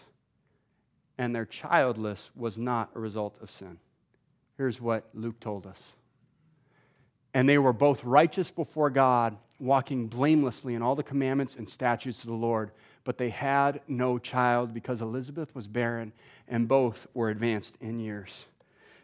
and 1.19 1.33
their 1.33 1.45
childless 1.45 2.31
was 2.35 2.59
not 2.59 2.91
a 2.97 2.99
result 2.99 3.37
of 3.41 3.49
sin. 3.49 3.79
Here's 4.57 4.81
what 4.81 5.09
Luke 5.15 5.39
told 5.39 5.67
us. 5.67 5.81
And 7.33 7.49
they 7.49 7.59
were 7.59 7.73
both 7.73 8.03
righteous 8.03 8.51
before 8.51 8.91
God, 8.91 9.37
walking 9.61 10.09
blamelessly 10.09 10.75
in 10.75 10.83
all 10.83 10.97
the 10.97 11.05
commandments 11.05 11.55
and 11.55 11.69
statutes 11.69 12.25
of 12.25 12.29
the 12.29 12.35
Lord, 12.35 12.73
but 13.05 13.19
they 13.19 13.31
had 13.31 13.81
no 13.89 14.19
child 14.19 14.75
because 14.75 15.01
Elizabeth 15.01 15.55
was 15.55 15.67
barren, 15.67 16.13
and 16.49 16.69
both 16.69 17.07
were 17.15 17.31
advanced 17.31 17.77
in 17.81 17.99
years. 17.99 18.47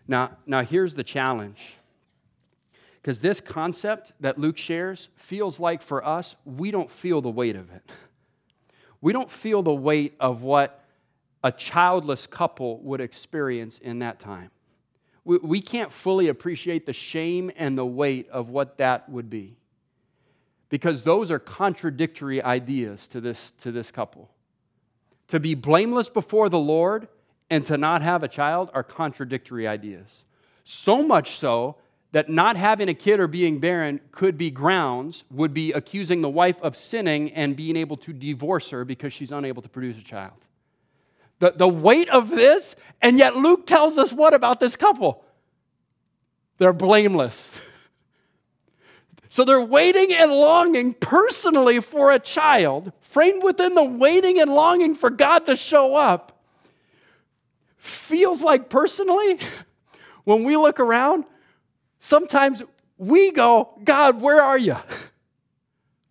Now, 0.09 0.37
now 0.46 0.62
here's 0.62 0.94
the 0.94 1.04
challenge. 1.04 1.61
Because 3.00 3.20
this 3.20 3.40
concept 3.40 4.12
that 4.20 4.37
Luke 4.37 4.56
shares 4.56 5.09
feels 5.14 5.61
like 5.61 5.80
for 5.80 6.04
us, 6.04 6.35
we 6.44 6.72
don't 6.72 6.90
feel 6.90 7.20
the 7.20 7.30
weight 7.30 7.56
of 7.56 7.70
it. 7.70 7.82
We 9.02 9.12
don't 9.12 9.30
feel 9.30 9.62
the 9.62 9.74
weight 9.74 10.16
of 10.18 10.42
what 10.42 10.82
a 11.44 11.52
childless 11.52 12.26
couple 12.26 12.78
would 12.80 13.00
experience 13.00 13.78
in 13.78 14.00
that 14.00 14.18
time. 14.18 14.50
We, 15.22 15.37
we 15.37 15.61
can't 15.61 15.92
fully 15.92 16.28
appreciate 16.28 16.87
the 16.87 16.92
shame 16.94 17.52
and 17.56 17.76
the 17.76 17.87
weight 17.87 18.28
of 18.30 18.48
what 18.48 18.78
that 18.78 19.09
would 19.09 19.28
be. 19.28 19.59
Because 20.68 21.05
those 21.05 21.31
are 21.31 21.38
contradictory 21.38 22.42
ideas 22.42 23.07
to 23.09 23.20
this, 23.20 23.52
to 23.61 23.70
this 23.70 23.90
couple. 23.90 24.31
To 25.29 25.40
be 25.40 25.55
blameless 25.55 26.09
before 26.09 26.48
the 26.48 26.59
Lord 26.59 27.09
and 27.50 27.64
to 27.66 27.76
not 27.76 28.02
have 28.02 28.22
a 28.22 28.29
child 28.29 28.70
are 28.74 28.83
contradictory 28.83 29.66
ideas. 29.66 30.07
So 30.64 31.02
much 31.02 31.38
so 31.38 31.76
that 32.12 32.29
not 32.29 32.57
having 32.57 32.88
a 32.88 32.94
kid 32.94 33.20
or 33.20 33.26
being 33.26 33.59
barren 33.59 34.00
could 34.11 34.38
be 34.38 34.50
grounds, 34.50 35.24
would 35.31 35.52
be 35.52 35.72
accusing 35.72 36.22
the 36.22 36.29
wife 36.29 36.61
of 36.62 36.76
sinning 36.76 37.33
and 37.33 37.57
being 37.57 37.76
able 37.76 37.96
to 37.98 38.12
divorce 38.12 38.70
her 38.70 38.85
because 38.85 39.12
she's 39.12 39.31
unable 39.31 39.62
to 39.62 39.68
produce 39.68 39.98
a 39.98 40.05
child. 40.05 40.33
The, 41.38 41.52
the 41.55 41.68
weight 41.68 42.09
of 42.09 42.31
this, 42.31 42.74
and 43.02 43.18
yet 43.18 43.37
Luke 43.37 43.66
tells 43.66 43.98
us 43.98 44.12
what 44.12 44.33
about 44.33 44.61
this 44.61 44.76
couple? 44.76 45.22
They're 46.59 46.72
blameless. 46.72 47.50
So 49.37 49.44
they're 49.44 49.61
waiting 49.61 50.14
and 50.14 50.33
longing 50.33 50.94
personally 50.94 51.81
for 51.81 52.11
a 52.11 52.18
child, 52.18 52.90
framed 53.03 53.42
within 53.44 53.75
the 53.75 53.85
waiting 53.85 54.40
and 54.40 54.51
longing 54.51 54.94
for 54.94 55.11
God 55.11 55.44
to 55.44 55.57
show 55.57 55.94
up 55.94 56.40
feels 57.77 58.40
like 58.40 58.70
personally, 58.70 59.38
when 60.25 60.44
we 60.44 60.57
look 60.57 60.81
around, 60.81 61.27
sometimes 61.99 62.62
we 62.96 63.31
go, 63.31 63.79
God, 63.85 64.22
where 64.22 64.42
are 64.42 64.57
you? 64.57 64.77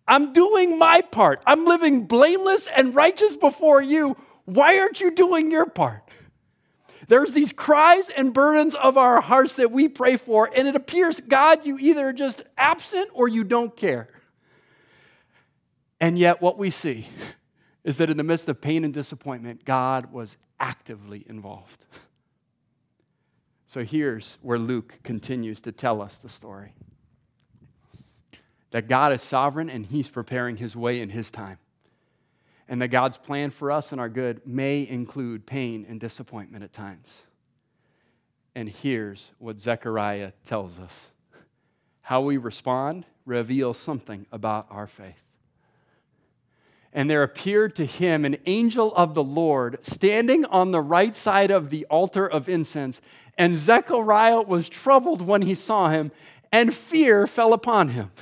I'm 0.06 0.32
doing 0.32 0.78
my 0.78 1.00
part. 1.00 1.42
I'm 1.48 1.64
living 1.64 2.06
blameless 2.06 2.68
and 2.68 2.94
righteous 2.94 3.36
before 3.36 3.82
you. 3.82 4.16
Why 4.44 4.78
aren't 4.78 5.00
you 5.00 5.10
doing 5.10 5.50
your 5.50 5.66
part? 5.66 6.08
There's 7.08 7.32
these 7.32 7.52
cries 7.52 8.10
and 8.10 8.32
burdens 8.32 8.74
of 8.74 8.96
our 8.96 9.20
hearts 9.20 9.54
that 9.56 9.70
we 9.70 9.88
pray 9.88 10.16
for, 10.16 10.50
and 10.54 10.66
it 10.66 10.74
appears, 10.74 11.20
God, 11.20 11.64
you 11.64 11.78
either 11.78 12.12
just 12.12 12.42
absent 12.56 13.10
or 13.14 13.28
you 13.28 13.44
don't 13.44 13.76
care. 13.76 14.08
And 16.00 16.18
yet, 16.18 16.42
what 16.42 16.58
we 16.58 16.70
see 16.70 17.06
is 17.84 17.96
that 17.98 18.10
in 18.10 18.16
the 18.16 18.24
midst 18.24 18.48
of 18.48 18.60
pain 18.60 18.84
and 18.84 18.92
disappointment, 18.92 19.64
God 19.64 20.12
was 20.12 20.36
actively 20.58 21.24
involved. 21.28 21.84
So 23.68 23.84
here's 23.84 24.38
where 24.42 24.58
Luke 24.58 24.98
continues 25.02 25.60
to 25.62 25.72
tell 25.72 26.02
us 26.02 26.18
the 26.18 26.28
story 26.28 26.72
that 28.72 28.88
God 28.88 29.12
is 29.12 29.22
sovereign 29.22 29.70
and 29.70 29.86
He's 29.86 30.08
preparing 30.08 30.56
His 30.56 30.74
way 30.74 31.00
in 31.00 31.10
His 31.10 31.30
time. 31.30 31.58
And 32.68 32.82
that 32.82 32.88
God's 32.88 33.16
plan 33.16 33.50
for 33.50 33.70
us 33.70 33.92
and 33.92 34.00
our 34.00 34.08
good 34.08 34.40
may 34.44 34.86
include 34.88 35.46
pain 35.46 35.86
and 35.88 36.00
disappointment 36.00 36.64
at 36.64 36.72
times. 36.72 37.22
And 38.54 38.68
here's 38.68 39.30
what 39.38 39.60
Zechariah 39.60 40.32
tells 40.44 40.78
us 40.78 41.10
how 42.00 42.22
we 42.22 42.36
respond 42.36 43.04
reveals 43.24 43.78
something 43.78 44.26
about 44.32 44.66
our 44.70 44.86
faith 44.86 45.26
and 46.96 47.10
there 47.10 47.22
appeared 47.22 47.76
to 47.76 47.84
him 47.84 48.24
an 48.24 48.38
angel 48.46 48.92
of 48.96 49.12
the 49.12 49.22
Lord 49.22 49.78
standing 49.82 50.46
on 50.46 50.70
the 50.70 50.80
right 50.80 51.14
side 51.14 51.50
of 51.50 51.68
the 51.68 51.84
altar 51.90 52.26
of 52.26 52.48
incense. 52.48 53.02
And 53.36 53.54
Zechariah 53.54 54.40
was 54.40 54.66
troubled 54.70 55.20
when 55.20 55.42
he 55.42 55.54
saw 55.54 55.90
him, 55.90 56.10
and 56.50 56.74
fear 56.74 57.26
fell 57.26 57.52
upon 57.52 57.88
him. 57.88 58.10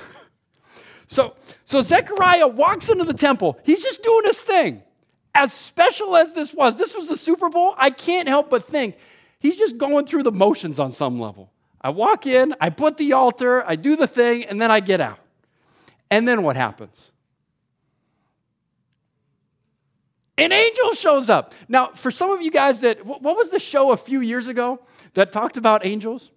So, 1.15 1.33
so 1.63 1.79
Zechariah 1.79 2.45
walks 2.45 2.89
into 2.89 3.05
the 3.05 3.13
temple. 3.13 3.57
He's 3.63 3.81
just 3.81 4.03
doing 4.03 4.25
his 4.25 4.41
thing. 4.41 4.83
As 5.33 5.53
special 5.53 6.17
as 6.17 6.33
this 6.33 6.53
was, 6.53 6.75
this 6.75 6.93
was 6.93 7.07
the 7.07 7.15
Super 7.15 7.47
Bowl, 7.47 7.73
I 7.77 7.89
can't 7.89 8.27
help 8.27 8.49
but 8.49 8.65
think 8.65 8.97
he's 9.39 9.55
just 9.55 9.77
going 9.77 10.07
through 10.07 10.23
the 10.23 10.33
motions 10.33 10.77
on 10.77 10.91
some 10.91 11.17
level. 11.17 11.53
I 11.79 11.91
walk 11.91 12.27
in, 12.27 12.53
I 12.59 12.69
put 12.69 12.97
the 12.97 13.13
altar, 13.13 13.63
I 13.65 13.77
do 13.77 13.95
the 13.95 14.07
thing, 14.07 14.43
and 14.43 14.59
then 14.59 14.71
I 14.71 14.81
get 14.81 14.99
out. 14.99 15.19
And 16.11 16.27
then 16.27 16.43
what 16.43 16.57
happens? 16.57 17.11
An 20.37 20.51
angel 20.51 20.95
shows 20.95 21.29
up. 21.29 21.53
Now, 21.69 21.91
for 21.93 22.11
some 22.11 22.29
of 22.31 22.41
you 22.41 22.51
guys 22.51 22.81
that, 22.81 23.05
what 23.05 23.21
was 23.23 23.51
the 23.51 23.59
show 23.59 23.91
a 23.91 23.97
few 23.97 24.19
years 24.19 24.47
ago 24.47 24.81
that 25.13 25.31
talked 25.31 25.55
about 25.55 25.85
angels? 25.85 26.29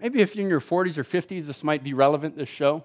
Maybe 0.00 0.20
if 0.20 0.36
you're 0.36 0.44
in 0.44 0.50
your 0.50 0.60
40s 0.60 0.98
or 0.98 1.04
50s, 1.04 1.46
this 1.46 1.64
might 1.64 1.82
be 1.82 1.94
relevant, 1.94 2.36
this 2.36 2.48
show. 2.48 2.84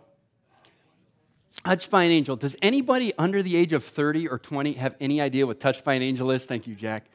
Touched 1.65 1.91
by 1.91 2.06
an 2.06 2.12
Angel. 2.12 2.36
Does 2.36 2.56
anybody 2.62 3.13
under 3.17 3.43
the 3.43 3.56
age 3.56 3.74
of 3.74 3.84
30 3.84 4.30
or 4.30 4.39
20 4.39 4.74
have 4.74 4.95
any 5.02 5.19
idea 5.19 5.45
what 5.45 5.60
Touched 5.60 5.84
by 5.84 5.93
an 5.95 6.02
Angel 6.02 6.32
is? 6.32 6.45
Thank 6.45 6.67
you, 6.67 6.76
Jack. 6.76 7.06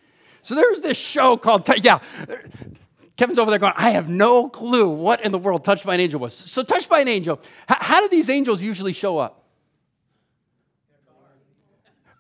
So 0.43 0.55
there's 0.55 0.81
this 0.81 0.97
show 0.97 1.37
called, 1.37 1.69
yeah, 1.83 2.01
Kevin's 3.17 3.39
over 3.39 3.51
there 3.51 3.59
going, 3.59 3.73
I 3.77 3.91
have 3.91 4.09
no 4.09 4.49
clue 4.49 4.89
what 4.89 5.25
in 5.25 5.33
the 5.33 5.39
world 5.39 5.65
Touched 5.65 5.87
by 5.87 5.95
an 5.95 6.01
Angel 6.01 6.21
was. 6.21 6.35
So, 6.35 6.63
Touched 6.63 6.89
by 6.89 7.01
an 7.01 7.09
Angel, 7.09 7.41
how 7.67 8.01
do 8.01 8.09
these 8.09 8.29
angels 8.29 8.63
usually 8.63 8.93
show 8.93 9.19
up? 9.19 9.43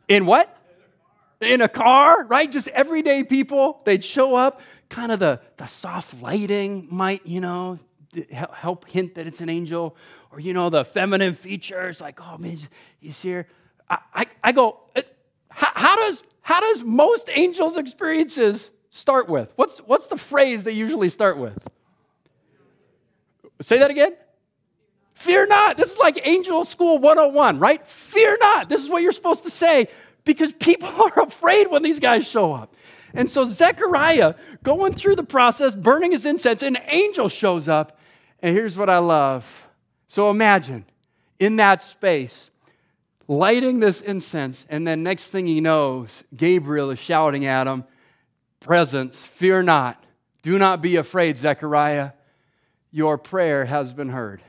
In 0.08 0.24
what? 0.24 0.56
In 1.40 1.60
a 1.60 1.68
car, 1.68 2.24
right? 2.24 2.50
Just 2.50 2.68
everyday 2.68 3.22
people. 3.24 3.82
They'd 3.84 4.04
show 4.04 4.34
up. 4.34 4.62
Kind 4.88 5.12
of 5.12 5.18
the, 5.18 5.40
the 5.56 5.66
soft 5.66 6.20
lighting 6.22 6.88
might, 6.90 7.26
you 7.26 7.40
know, 7.40 7.78
help 8.30 8.88
hint 8.88 9.14
that 9.16 9.26
it's 9.26 9.40
an 9.40 9.48
angel. 9.48 9.96
Or, 10.30 10.40
you 10.40 10.52
know, 10.52 10.70
the 10.70 10.84
feminine 10.84 11.34
features, 11.34 12.00
like, 12.00 12.20
oh 12.20 12.38
man, 12.38 12.58
he's 13.00 13.20
here. 13.20 13.46
I, 13.88 13.98
I, 14.14 14.26
I 14.44 14.52
go, 14.52 14.80
uh, 14.94 15.02
how, 15.50 15.72
how, 15.74 15.96
does, 15.96 16.22
how 16.40 16.60
does 16.60 16.84
most 16.84 17.28
angels' 17.32 17.76
experiences 17.76 18.70
start 18.90 19.28
with? 19.28 19.52
What's, 19.56 19.78
what's 19.78 20.06
the 20.08 20.16
phrase 20.16 20.64
they 20.64 20.72
usually 20.72 21.10
start 21.10 21.38
with? 21.38 21.58
Say 23.60 23.78
that 23.78 23.90
again. 23.90 24.16
Fear 25.14 25.46
not. 25.46 25.78
This 25.78 25.92
is 25.92 25.98
like 25.98 26.20
angel 26.24 26.64
school 26.66 26.98
101, 26.98 27.58
right? 27.58 27.86
Fear 27.86 28.36
not. 28.38 28.68
This 28.68 28.82
is 28.82 28.90
what 28.90 29.02
you're 29.02 29.12
supposed 29.12 29.44
to 29.44 29.50
say. 29.50 29.88
because 30.26 30.52
people 30.52 30.88
are 31.16 31.22
afraid 31.22 31.70
when 31.70 31.82
these 31.82 31.98
guys 31.98 32.26
show 32.26 32.52
up. 32.52 32.74
And 33.14 33.30
so 33.30 33.44
Zechariah 33.44 34.34
going 34.62 34.94
through 34.94 35.16
the 35.16 35.24
process, 35.24 35.74
burning 35.74 36.12
his 36.12 36.26
incense, 36.26 36.62
an 36.62 36.78
angel 36.86 37.28
shows 37.28 37.68
up. 37.68 37.98
And 38.40 38.54
here's 38.54 38.76
what 38.76 38.90
I 38.90 38.98
love. 38.98 39.68
So 40.08 40.30
imagine 40.30 40.84
in 41.38 41.56
that 41.56 41.82
space, 41.82 42.50
lighting 43.28 43.80
this 43.80 44.00
incense, 44.00 44.66
and 44.68 44.86
then 44.86 45.02
next 45.02 45.30
thing 45.30 45.46
he 45.46 45.60
knows, 45.60 46.24
Gabriel 46.34 46.90
is 46.90 46.98
shouting 46.98 47.46
at 47.46 47.66
him, 47.66 47.84
Presence, 48.60 49.22
fear 49.22 49.62
not. 49.62 50.02
Do 50.42 50.58
not 50.58 50.80
be 50.80 50.96
afraid, 50.96 51.36
Zechariah. 51.36 52.12
Your 52.90 53.18
prayer 53.18 53.64
has 53.64 53.92
been 53.92 54.08
heard. 54.08 54.42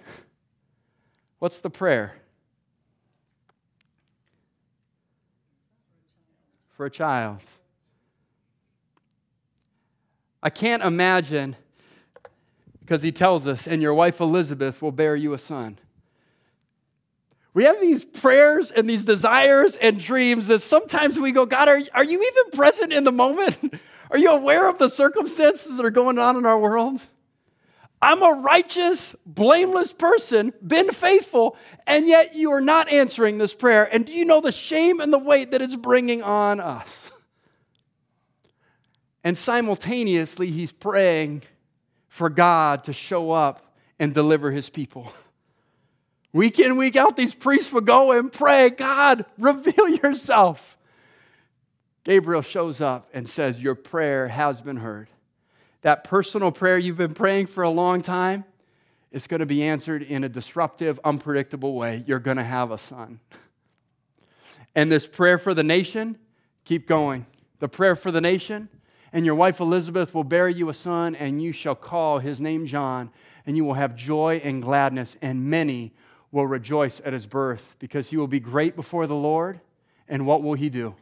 What's 1.40 1.60
the 1.60 1.70
prayer? 1.70 2.16
For 6.76 6.86
a 6.86 6.90
child. 6.90 7.42
I 10.48 10.50
can't 10.50 10.82
imagine, 10.82 11.58
because 12.80 13.02
he 13.02 13.12
tells 13.12 13.48
us, 13.48 13.68
and 13.68 13.82
your 13.82 13.94
wife 13.94 14.22
Elizabeth 14.22 14.82
will 14.82 14.94
bear 14.94 15.14
you 15.14 15.34
a 15.34 15.38
son. 15.38 15.78
We 17.54 17.66
have 17.66 17.82
these 17.82 18.06
prayers 18.06 18.72
and 18.72 18.90
these 18.90 19.04
desires 19.04 19.76
and 19.76 20.00
dreams 20.00 20.48
that 20.48 20.60
sometimes 20.60 21.20
we 21.20 21.34
go, 21.34 21.46
God, 21.46 21.68
are, 21.68 21.82
are 21.94 22.04
you 22.06 22.24
even 22.24 22.52
present 22.54 22.94
in 22.94 23.04
the 23.04 23.12
moment? 23.12 23.58
Are 24.10 24.18
you 24.18 24.30
aware 24.30 24.70
of 24.70 24.78
the 24.78 24.88
circumstances 24.88 25.76
that 25.76 25.86
are 25.86 25.92
going 25.92 26.18
on 26.18 26.38
in 26.38 26.46
our 26.46 26.58
world? 26.58 27.02
I'm 28.02 28.24
a 28.24 28.40
righteous, 28.42 29.14
blameless 29.26 29.92
person, 29.92 30.54
been 30.66 30.92
faithful, 30.92 31.58
and 31.86 32.08
yet 32.08 32.36
you 32.36 32.54
are 32.54 32.62
not 32.62 32.88
answering 32.88 33.38
this 33.38 33.54
prayer. 33.54 33.84
And 33.84 34.06
do 34.06 34.14
you 34.14 34.24
know 34.24 34.40
the 34.40 34.54
shame 34.54 35.02
and 35.02 35.12
the 35.12 35.20
weight 35.20 35.52
that 35.52 35.62
it's 35.62 35.76
bringing 35.76 36.24
on 36.24 36.62
us? 36.62 37.12
And 39.28 39.38
simultaneously, 39.38 40.52
he's 40.52 40.72
praying 40.72 41.42
for 42.08 42.30
God 42.30 42.86
to 42.86 42.94
show 42.94 43.32
up 43.32 43.76
and 44.00 44.14
deliver 44.14 44.52
his 44.52 44.70
people. 44.70 45.12
Week 46.32 46.60
in, 46.60 46.78
week 46.78 46.96
out, 46.96 47.18
these 47.18 47.34
priests 47.34 47.74
would 47.74 47.86
go 47.86 48.14
and 48.14 48.32
pray, 48.32 48.70
God, 48.70 49.26
reveal 49.38 49.90
yourself. 49.90 50.78
Gabriel 52.06 52.42
shows 52.42 52.80
up 52.80 53.10
and 53.14 53.28
says, 53.28 53.62
Your 53.62 53.76
prayer 53.76 54.30
has 54.30 54.62
been 54.62 54.78
heard. 54.78 55.10
That 55.82 56.06
personal 56.06 56.54
prayer 56.54 56.78
you've 56.78 56.98
been 56.98 57.14
praying 57.14 57.48
for 57.48 57.64
a 57.66 57.70
long 57.70 58.02
time 58.02 58.46
is 59.12 59.28
going 59.28 59.42
to 59.42 59.46
be 59.46 59.62
answered 59.62 60.04
in 60.04 60.24
a 60.24 60.30
disruptive, 60.30 61.02
unpredictable 61.04 61.76
way. 61.76 62.02
You're 62.08 62.20
going 62.20 62.38
to 62.38 62.46
have 62.46 62.72
a 62.72 62.78
son. 62.78 63.20
And 64.74 64.90
this 64.90 65.06
prayer 65.06 65.38
for 65.38 65.54
the 65.54 65.64
nation, 65.64 66.18
keep 66.64 66.88
going. 66.88 67.26
The 67.60 67.68
prayer 67.68 67.98
for 67.98 68.12
the 68.12 68.22
nation, 68.22 68.70
and 69.14 69.26
your 69.26 69.36
wife 69.36 69.60
Elizabeth 69.60 70.14
will 70.14 70.24
bear 70.24 70.50
you 70.50 70.70
a 70.70 70.74
son, 70.74 71.16
and 71.16 71.42
you 71.42 71.52
shall 71.52 71.76
call 71.76 72.20
his 72.20 72.40
name 72.40 72.66
John, 72.66 73.10
and 73.46 73.56
you 73.56 73.64
will 73.64 73.76
have 73.76 73.96
joy 73.96 74.42
and 74.44 74.62
gladness, 74.62 75.16
and 75.22 75.46
many 75.46 75.94
will 76.32 76.48
rejoice 76.48 77.02
at 77.06 77.14
his 77.14 77.26
birth, 77.26 77.76
because 77.80 78.10
he 78.10 78.18
will 78.18 78.28
be 78.28 78.40
great 78.40 78.76
before 78.76 79.08
the 79.08 79.16
Lord. 79.16 79.62
And 80.10 80.26
what 80.26 80.44
will 80.44 80.54
he 80.54 80.70
do? 80.70 80.96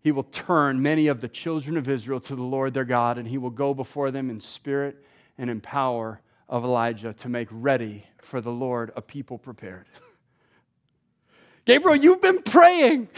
He 0.00 0.10
will 0.10 0.24
turn 0.24 0.82
many 0.82 1.06
of 1.06 1.20
the 1.20 1.28
children 1.28 1.76
of 1.76 1.88
Israel 1.88 2.20
to 2.20 2.34
the 2.34 2.42
Lord 2.42 2.74
their 2.74 2.84
God, 2.84 3.18
and 3.18 3.28
he 3.28 3.38
will 3.38 3.50
go 3.50 3.72
before 3.72 4.10
them 4.10 4.30
in 4.30 4.40
spirit 4.40 5.04
and 5.38 5.48
in 5.48 5.60
power 5.60 6.20
of 6.48 6.64
Elijah 6.64 7.12
to 7.14 7.28
make 7.28 7.48
ready 7.50 8.04
for 8.20 8.40
the 8.40 8.50
Lord 8.50 8.92
a 8.96 9.02
people 9.02 9.38
prepared. 9.38 9.86
Gabriel, 11.64 11.96
you've 11.96 12.20
been 12.20 12.42
praying. 12.42 13.08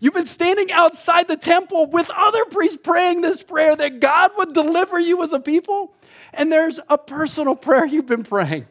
You've 0.00 0.14
been 0.14 0.26
standing 0.26 0.72
outside 0.72 1.28
the 1.28 1.36
temple 1.36 1.86
with 1.86 2.10
other 2.10 2.44
priests 2.46 2.78
praying 2.82 3.20
this 3.20 3.42
prayer 3.42 3.76
that 3.76 4.00
God 4.00 4.32
would 4.38 4.52
deliver 4.52 4.98
you 4.98 5.22
as 5.22 5.32
a 5.32 5.40
people. 5.40 5.94
And 6.32 6.50
there's 6.50 6.80
a 6.88 6.98
personal 6.98 7.54
prayer 7.56 7.86
you've 7.86 8.06
been 8.06 8.24
praying, 8.24 8.66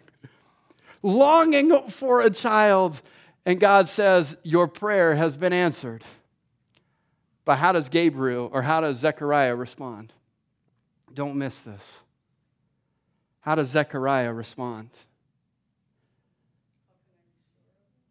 longing 1.01 1.87
for 1.89 2.21
a 2.21 2.29
child. 2.29 3.01
And 3.45 3.59
God 3.59 3.87
says, 3.87 4.37
Your 4.43 4.67
prayer 4.67 5.15
has 5.15 5.37
been 5.37 5.53
answered. 5.53 6.03
But 7.45 7.57
how 7.57 7.71
does 7.73 7.89
Gabriel 7.89 8.49
or 8.51 8.61
how 8.61 8.81
does 8.81 8.97
Zechariah 8.97 9.55
respond? 9.55 10.13
Don't 11.13 11.35
miss 11.35 11.59
this. 11.61 12.03
How 13.41 13.55
does 13.55 13.69
Zechariah 13.69 14.31
respond? 14.31 14.89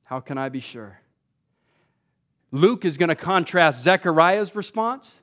How 0.05 0.21
can 0.21 0.37
I 0.37 0.51
be 0.51 0.61
sure? 0.61 1.02
Luke 2.53 2.85
is 2.85 2.99
going 2.99 3.09
to 3.09 3.17
contrast 3.17 3.83
Zechariah's 3.83 4.55
response 4.55 5.17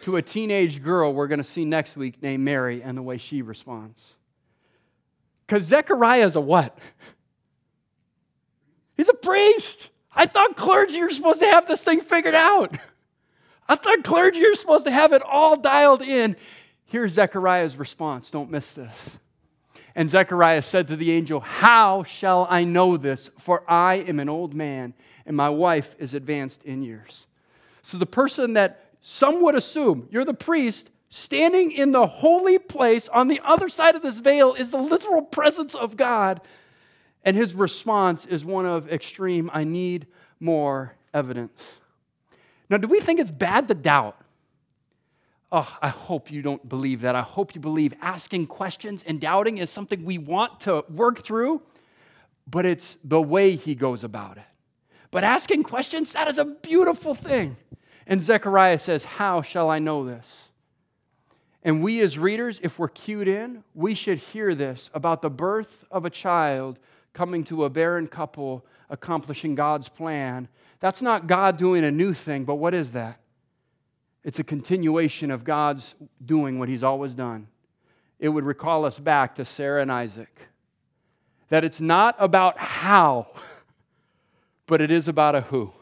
to 0.00 0.16
a 0.16 0.22
teenage 0.22 0.82
girl 0.82 1.14
we're 1.14 1.28
going 1.28 1.38
to 1.38 1.44
see 1.44 1.64
next 1.64 1.96
week 1.96 2.20
named 2.22 2.44
Mary 2.44 2.82
and 2.82 2.98
the 2.98 3.02
way 3.02 3.16
she 3.16 3.40
responds. 3.40 4.00
Because 5.46 5.64
Zechariah 5.64 6.26
is 6.26 6.36
a 6.36 6.40
what? 6.40 6.76
He's 8.96 9.08
a 9.08 9.14
priest. 9.14 9.90
I 10.12 10.26
thought 10.26 10.56
clergy 10.56 11.00
were 11.00 11.10
supposed 11.10 11.40
to 11.40 11.46
have 11.46 11.68
this 11.68 11.84
thing 11.84 12.00
figured 12.00 12.34
out. 12.34 12.76
I 13.68 13.76
thought 13.76 14.02
clergy 14.02 14.44
are 14.44 14.54
supposed 14.54 14.86
to 14.86 14.92
have 14.92 15.12
it 15.12 15.22
all 15.22 15.56
dialed 15.56 16.02
in. 16.02 16.36
Here's 16.84 17.12
Zechariah's 17.12 17.76
response. 17.76 18.30
Don't 18.30 18.50
miss 18.50 18.72
this. 18.72 19.18
And 19.94 20.10
Zechariah 20.10 20.62
said 20.62 20.88
to 20.88 20.96
the 20.96 21.10
angel, 21.12 21.40
How 21.40 22.02
shall 22.04 22.46
I 22.50 22.64
know 22.64 22.96
this? 22.96 23.30
For 23.38 23.62
I 23.70 23.96
am 23.96 24.20
an 24.20 24.28
old 24.28 24.54
man, 24.54 24.94
and 25.26 25.36
my 25.36 25.50
wife 25.50 25.94
is 25.98 26.14
advanced 26.14 26.62
in 26.64 26.82
years. 26.82 27.26
So 27.82 27.98
the 27.98 28.06
person 28.06 28.54
that 28.54 28.84
some 29.02 29.42
would 29.42 29.54
assume, 29.54 30.08
you're 30.10 30.24
the 30.24 30.34
priest, 30.34 30.90
standing 31.10 31.72
in 31.72 31.92
the 31.92 32.06
holy 32.06 32.58
place 32.58 33.08
on 33.08 33.28
the 33.28 33.40
other 33.44 33.68
side 33.68 33.94
of 33.94 34.02
this 34.02 34.18
veil 34.18 34.54
is 34.54 34.70
the 34.70 34.78
literal 34.78 35.22
presence 35.22 35.74
of 35.74 35.96
God. 35.96 36.40
And 37.24 37.36
his 37.36 37.54
response 37.54 38.24
is 38.26 38.44
one 38.44 38.66
of 38.66 38.90
extreme, 38.90 39.50
I 39.52 39.64
need 39.64 40.06
more 40.40 40.94
evidence. 41.12 41.78
Now, 42.68 42.76
do 42.76 42.88
we 42.88 43.00
think 43.00 43.20
it's 43.20 43.30
bad 43.30 43.68
to 43.68 43.74
doubt? 43.74 44.16
Oh, 45.52 45.76
I 45.80 45.88
hope 45.88 46.30
you 46.30 46.42
don't 46.42 46.68
believe 46.68 47.02
that. 47.02 47.14
I 47.14 47.22
hope 47.22 47.54
you 47.54 47.60
believe 47.60 47.94
asking 48.02 48.48
questions 48.48 49.04
and 49.06 49.20
doubting 49.20 49.58
is 49.58 49.70
something 49.70 50.04
we 50.04 50.18
want 50.18 50.60
to 50.60 50.84
work 50.90 51.22
through, 51.22 51.62
but 52.48 52.66
it's 52.66 52.96
the 53.04 53.22
way 53.22 53.54
he 53.54 53.76
goes 53.76 54.02
about 54.02 54.38
it. 54.38 54.44
But 55.10 55.24
asking 55.24 55.62
questions, 55.62 56.12
that 56.12 56.28
is 56.28 56.38
a 56.38 56.44
beautiful 56.44 57.14
thing. 57.14 57.56
And 58.06 58.20
Zechariah 58.20 58.78
says, 58.78 59.04
How 59.04 59.42
shall 59.42 59.70
I 59.70 59.78
know 59.78 60.04
this? 60.04 60.50
And 61.62 61.82
we 61.82 62.00
as 62.00 62.16
readers, 62.16 62.60
if 62.62 62.78
we're 62.78 62.88
cued 62.88 63.26
in, 63.26 63.64
we 63.74 63.94
should 63.94 64.18
hear 64.18 64.54
this 64.54 64.88
about 64.94 65.20
the 65.20 65.30
birth 65.30 65.84
of 65.90 66.04
a 66.04 66.10
child 66.10 66.78
coming 67.12 67.42
to 67.44 67.64
a 67.64 67.70
barren 67.70 68.06
couple, 68.06 68.64
accomplishing 68.88 69.54
God's 69.54 69.88
plan. 69.88 70.48
That's 70.78 71.02
not 71.02 71.26
God 71.26 71.56
doing 71.56 71.84
a 71.84 71.90
new 71.90 72.14
thing, 72.14 72.44
but 72.44 72.56
what 72.56 72.74
is 72.74 72.92
that? 72.92 73.18
It's 74.22 74.38
a 74.38 74.44
continuation 74.44 75.30
of 75.30 75.42
God's 75.42 75.94
doing 76.24 76.58
what 76.58 76.68
He's 76.68 76.82
always 76.82 77.14
done. 77.14 77.48
It 78.18 78.28
would 78.28 78.44
recall 78.44 78.84
us 78.84 78.98
back 78.98 79.34
to 79.36 79.44
Sarah 79.44 79.82
and 79.82 79.90
Isaac. 79.90 80.48
That 81.48 81.64
it's 81.64 81.80
not 81.80 82.16
about 82.18 82.58
how, 82.58 83.28
but 84.66 84.80
it 84.80 84.90
is 84.90 85.08
about 85.08 85.34
a 85.34 85.42
who. 85.42 85.72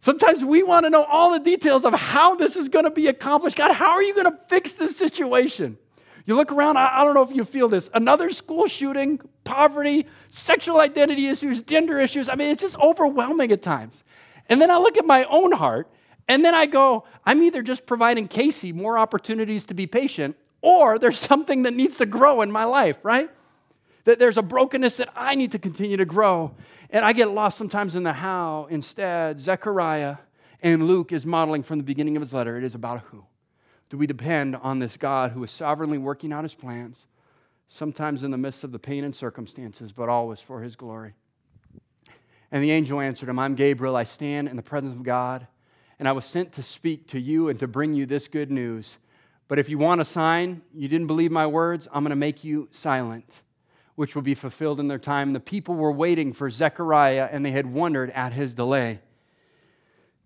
Sometimes 0.00 0.44
we 0.44 0.62
want 0.62 0.84
to 0.84 0.90
know 0.90 1.04
all 1.04 1.30
the 1.30 1.38
details 1.38 1.84
of 1.84 1.94
how 1.94 2.34
this 2.34 2.56
is 2.56 2.68
going 2.68 2.84
to 2.84 2.90
be 2.90 3.06
accomplished. 3.06 3.56
God, 3.56 3.72
how 3.72 3.90
are 3.90 4.02
you 4.02 4.14
going 4.14 4.30
to 4.30 4.36
fix 4.48 4.74
this 4.74 4.96
situation? 4.96 5.78
You 6.26 6.36
look 6.36 6.52
around, 6.52 6.76
I, 6.76 7.04
don't 7.04 7.14
know 7.14 7.22
if 7.22 7.32
you 7.32 7.44
feel 7.44 7.68
this. 7.68 7.88
Another 7.94 8.30
school 8.30 8.66
shooting, 8.66 9.20
poverty, 9.44 10.06
sexual 10.28 10.80
identity 10.80 11.26
issues, 11.28 11.62
gender 11.62 11.98
issues. 11.98 12.28
I 12.28 12.34
mean, 12.34 12.50
it's 12.50 12.62
just 12.62 12.76
overwhelming 12.78 13.52
at 13.52 13.62
times. 13.62 14.02
And 14.48 14.60
then 14.60 14.70
I 14.70 14.78
look 14.78 14.98
at 14.98 15.04
my 15.04 15.24
own 15.24 15.52
heart 15.52 15.88
and 16.28 16.44
then 16.44 16.54
I 16.54 16.66
go, 16.66 17.04
I'm 17.24 17.42
either 17.42 17.62
just 17.62 17.86
providing 17.86 18.28
Casey 18.28 18.72
more 18.72 18.98
opportunities 18.98 19.64
to 19.66 19.74
be 19.74 19.86
patient, 19.86 20.36
or 20.60 20.98
there's 20.98 21.18
something 21.30 21.62
that 21.62 21.74
needs 21.74 21.96
to 21.96 22.06
grow 22.06 22.42
in 22.42 22.50
my 22.50 22.64
life, 22.64 22.98
right? 23.02 23.30
That 24.04 24.18
there's 24.18 24.38
a 24.38 24.42
brokenness 24.42 24.96
that 24.96 25.10
I 25.14 25.34
need 25.34 25.52
to 25.52 25.58
continue 25.58 25.96
to 25.96 26.04
grow. 26.04 26.54
And 26.92 27.04
I 27.04 27.12
get 27.12 27.30
lost 27.30 27.58
sometimes 27.58 27.96
in 27.96 28.04
the 28.04 28.12
how. 28.12 28.68
Instead, 28.70 29.40
Zechariah 29.40 30.18
and 30.62 30.86
Luke 30.86 31.10
is 31.10 31.26
modeling 31.26 31.64
from 31.64 31.78
the 31.78 31.84
beginning 31.84 32.16
of 32.16 32.20
his 32.20 32.32
letter. 32.32 32.56
It 32.56 32.62
is 32.62 32.76
about 32.76 33.00
who. 33.06 33.24
Do 33.90 33.98
we 33.98 34.06
depend 34.06 34.54
on 34.56 34.78
this 34.78 34.96
God 34.96 35.32
who 35.32 35.42
is 35.42 35.50
sovereignly 35.50 35.98
working 35.98 36.32
out 36.32 36.44
his 36.44 36.54
plans, 36.54 37.06
sometimes 37.68 38.22
in 38.22 38.30
the 38.30 38.38
midst 38.38 38.62
of 38.62 38.70
the 38.70 38.78
pain 38.78 39.02
and 39.02 39.16
circumstances, 39.16 39.90
but 39.90 40.08
always 40.08 40.40
for 40.40 40.62
his 40.62 40.76
glory? 40.76 41.14
And 42.52 42.62
the 42.62 42.70
angel 42.70 43.00
answered 43.00 43.28
him, 43.28 43.38
I'm 43.38 43.54
Gabriel. 43.54 43.96
I 43.96 44.04
stand 44.04 44.48
in 44.48 44.56
the 44.56 44.62
presence 44.62 44.94
of 44.94 45.02
God 45.02 45.46
and 46.02 46.08
I 46.08 46.12
was 46.12 46.24
sent 46.24 46.52
to 46.54 46.64
speak 46.64 47.06
to 47.08 47.20
you 47.20 47.48
and 47.48 47.60
to 47.60 47.68
bring 47.68 47.94
you 47.94 48.06
this 48.06 48.26
good 48.26 48.50
news. 48.50 48.96
But 49.46 49.60
if 49.60 49.68
you 49.68 49.78
want 49.78 50.00
a 50.00 50.04
sign, 50.04 50.60
you 50.74 50.88
didn't 50.88 51.06
believe 51.06 51.30
my 51.30 51.46
words, 51.46 51.86
I'm 51.92 52.02
going 52.02 52.10
to 52.10 52.16
make 52.16 52.42
you 52.42 52.68
silent, 52.72 53.24
which 53.94 54.14
will 54.14 54.22
be 54.22 54.34
fulfilled 54.34 54.80
in 54.80 54.88
their 54.88 54.98
time. 54.98 55.32
The 55.32 55.40
people 55.40 55.74
were 55.74 55.92
waiting 55.92 56.32
for 56.32 56.50
Zechariah, 56.50 57.28
and 57.30 57.44
they 57.44 57.50
had 57.50 57.66
wondered 57.66 58.10
at 58.10 58.32
his 58.32 58.54
delay. 58.54 59.00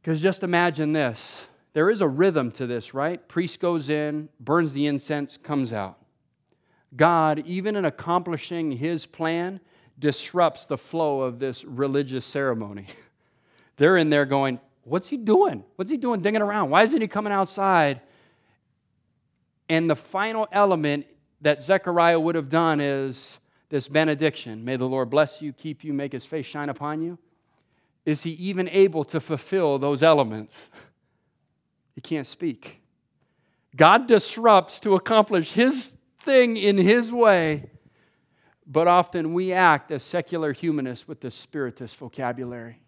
Because 0.01 0.21
just 0.21 0.43
imagine 0.43 0.93
this 0.93 1.47
there 1.73 1.91
is 1.91 2.01
a 2.01 2.09
rhythm 2.09 2.53
to 2.53 2.67
this, 2.67 2.95
right? 2.95 3.27
Priest 3.29 3.61
goes 3.61 3.91
in, 3.91 4.29
burns 4.41 4.73
the 4.73 4.87
incense, 4.87 5.37
comes 5.37 5.73
out. 5.73 5.99
God, 6.97 7.41
even 7.47 7.77
in 7.77 7.85
accomplishing 7.85 8.73
his 8.73 9.05
plan, 9.05 9.61
disrupts 9.99 10.67
the 10.67 10.79
flow 10.79 11.21
of 11.21 11.39
this 11.39 11.65
religious 11.65 12.25
ceremony. 12.25 12.87
They're 13.77 13.99
in 13.99 14.09
there 14.11 14.25
going, 14.25 14.61
What's 14.85 15.09
he 15.09 15.17
doing? 15.17 15.65
What's 15.75 15.91
he 15.91 15.97
doing 15.97 16.21
digging 16.23 16.43
around? 16.43 16.71
Why 16.71 16.85
isn't 16.85 17.01
he 17.01 17.09
coming 17.09 17.33
outside? 17.33 18.01
And 19.69 19.91
the 19.91 19.97
final 19.97 20.47
element 20.53 21.07
that 21.41 21.65
Zechariah 21.65 22.21
would 22.21 22.37
have 22.37 22.49
done 22.49 22.81
is 22.81 23.39
this 23.69 23.89
benediction 23.89 24.65
May 24.65 24.77
the 24.77 24.89
Lord 24.89 25.11
bless 25.11 25.43
you, 25.43 25.53
keep 25.53 25.85
you, 25.85 25.93
make 25.93 26.13
his 26.13 26.25
face 26.25 26.47
shine 26.47 26.69
upon 26.69 27.03
you. 27.03 27.19
Is 28.05 28.23
he 28.23 28.31
even 28.33 28.69
able 28.69 29.05
to 29.07 29.21
fulfill 29.21 29.79
those 29.79 30.03
elements? 30.03 30.69
He 31.95 32.01
can't 32.01 32.27
speak. 32.27 32.81
God 33.75 34.07
disrupts 34.07 34.81
to 34.81 34.95
accomplish 34.95 35.53
his 35.53 35.97
thing 36.23 36.57
in 36.57 36.79
his 36.79 37.13
way, 37.13 37.69
but 38.67 38.87
often 38.87 39.35
we 39.35 39.53
act 39.53 39.91
as 39.91 40.03
secular 40.03 40.53
humanists 40.53 41.09
with 41.09 41.21
the 41.21 41.31
spiritist 41.31 41.97
vocabulary. 41.97 42.81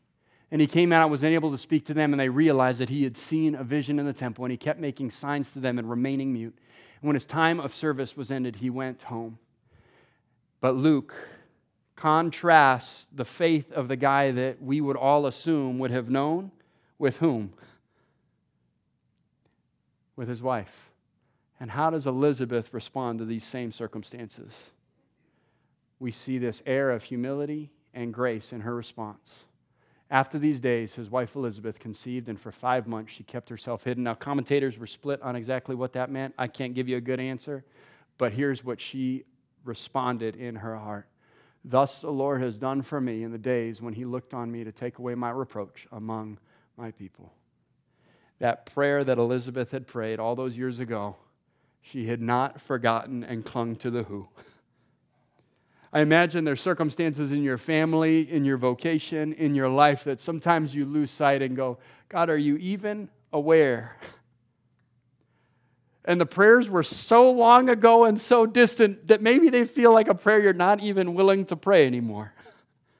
And 0.50 0.60
he 0.60 0.66
came 0.66 0.92
out 0.92 1.02
and 1.02 1.10
was 1.10 1.22
unable 1.22 1.50
to 1.50 1.58
speak 1.58 1.86
to 1.86 1.94
them, 1.94 2.12
and 2.12 2.20
they 2.20 2.28
realized 2.28 2.78
that 2.78 2.88
he 2.88 3.04
had 3.04 3.16
seen 3.16 3.54
a 3.54 3.64
vision 3.64 3.98
in 3.98 4.06
the 4.06 4.14
temple, 4.14 4.44
and 4.44 4.52
he 4.52 4.56
kept 4.56 4.80
making 4.80 5.10
signs 5.10 5.50
to 5.50 5.60
them 5.60 5.78
and 5.78 5.90
remaining 5.90 6.32
mute. 6.32 6.56
And 7.00 7.08
when 7.08 7.14
his 7.14 7.26
time 7.26 7.60
of 7.60 7.74
service 7.74 8.16
was 8.16 8.30
ended, 8.30 8.56
he 8.56 8.70
went 8.70 9.02
home. 9.02 9.38
But 10.60 10.76
Luke 10.76 11.14
contrasts 11.96 13.08
the 13.12 13.24
faith 13.24 13.72
of 13.72 13.88
the 13.88 13.96
guy 13.96 14.30
that 14.30 14.62
we 14.62 14.80
would 14.80 14.96
all 14.96 15.26
assume 15.26 15.78
would 15.78 15.90
have 15.90 16.10
known 16.10 16.52
with 16.98 17.18
whom? 17.18 17.52
with 20.18 20.28
his 20.28 20.42
wife. 20.42 20.90
And 21.60 21.70
how 21.70 21.90
does 21.90 22.06
Elizabeth 22.06 22.74
respond 22.74 23.20
to 23.20 23.24
these 23.24 23.44
same 23.44 23.72
circumstances? 23.72 24.52
We 26.00 26.12
see 26.12 26.38
this 26.38 26.60
air 26.66 26.90
of 26.90 27.04
humility 27.04 27.70
and 27.94 28.12
grace 28.12 28.52
in 28.52 28.60
her 28.60 28.74
response. 28.74 29.44
After 30.10 30.38
these 30.38 30.60
days, 30.60 30.94
his 30.94 31.08
wife 31.08 31.36
Elizabeth 31.36 31.78
conceived, 31.78 32.28
and 32.28 32.40
for 32.40 32.50
five 32.50 32.86
months 32.86 33.12
she 33.12 33.22
kept 33.22 33.48
herself 33.48 33.84
hidden. 33.84 34.04
Now, 34.04 34.14
commentators 34.14 34.78
were 34.78 34.86
split 34.86 35.22
on 35.22 35.36
exactly 35.36 35.76
what 35.76 35.92
that 35.92 36.10
meant. 36.10 36.34
I 36.36 36.48
can't 36.48 36.74
give 36.74 36.88
you 36.88 36.96
a 36.96 37.00
good 37.00 37.20
answer, 37.20 37.64
but 38.16 38.32
here's 38.32 38.64
what 38.64 38.80
she 38.80 39.24
responded 39.68 40.34
in 40.34 40.56
her 40.56 40.76
heart 40.76 41.06
Thus 41.64 42.00
the 42.00 42.10
Lord 42.10 42.40
has 42.40 42.56
done 42.56 42.82
for 42.82 43.00
me 43.00 43.24
in 43.24 43.32
the 43.32 43.38
days 43.38 43.82
when 43.82 43.92
he 43.92 44.04
looked 44.04 44.32
on 44.32 44.50
me 44.50 44.64
to 44.64 44.72
take 44.72 44.98
away 44.98 45.14
my 45.14 45.30
reproach 45.30 45.86
among 45.92 46.38
my 46.76 46.92
people 46.92 47.32
that 48.38 48.66
prayer 48.66 49.04
that 49.04 49.18
Elizabeth 49.18 49.70
had 49.70 49.86
prayed 49.86 50.20
all 50.20 50.36
those 50.36 50.56
years 50.56 50.78
ago, 50.78 51.16
she 51.80 52.06
had 52.06 52.20
not 52.20 52.60
forgotten 52.60 53.24
and 53.24 53.44
clung 53.44 53.76
to 53.76 53.90
the 53.90 54.04
who. 54.04 54.28
I 55.92 56.00
imagine 56.00 56.44
there's 56.44 56.60
circumstances 56.60 57.32
in 57.32 57.42
your 57.42 57.58
family, 57.58 58.30
in 58.30 58.44
your 58.44 58.58
vocation, 58.58 59.32
in 59.32 59.54
your 59.54 59.68
life 59.68 60.04
that 60.04 60.20
sometimes 60.20 60.74
you 60.74 60.84
lose 60.84 61.10
sight 61.10 61.40
and 61.40 61.56
go, 61.56 61.78
God, 62.08 62.28
are 62.30 62.36
you 62.36 62.56
even 62.58 63.08
aware? 63.32 63.96
And 66.08 66.18
the 66.18 66.26
prayers 66.26 66.70
were 66.70 66.82
so 66.82 67.30
long 67.30 67.68
ago 67.68 68.06
and 68.06 68.18
so 68.18 68.46
distant 68.46 69.08
that 69.08 69.20
maybe 69.20 69.50
they 69.50 69.64
feel 69.64 69.92
like 69.92 70.08
a 70.08 70.14
prayer 70.14 70.40
you're 70.40 70.54
not 70.54 70.80
even 70.80 71.12
willing 71.12 71.44
to 71.44 71.54
pray 71.54 71.86
anymore. 71.86 72.32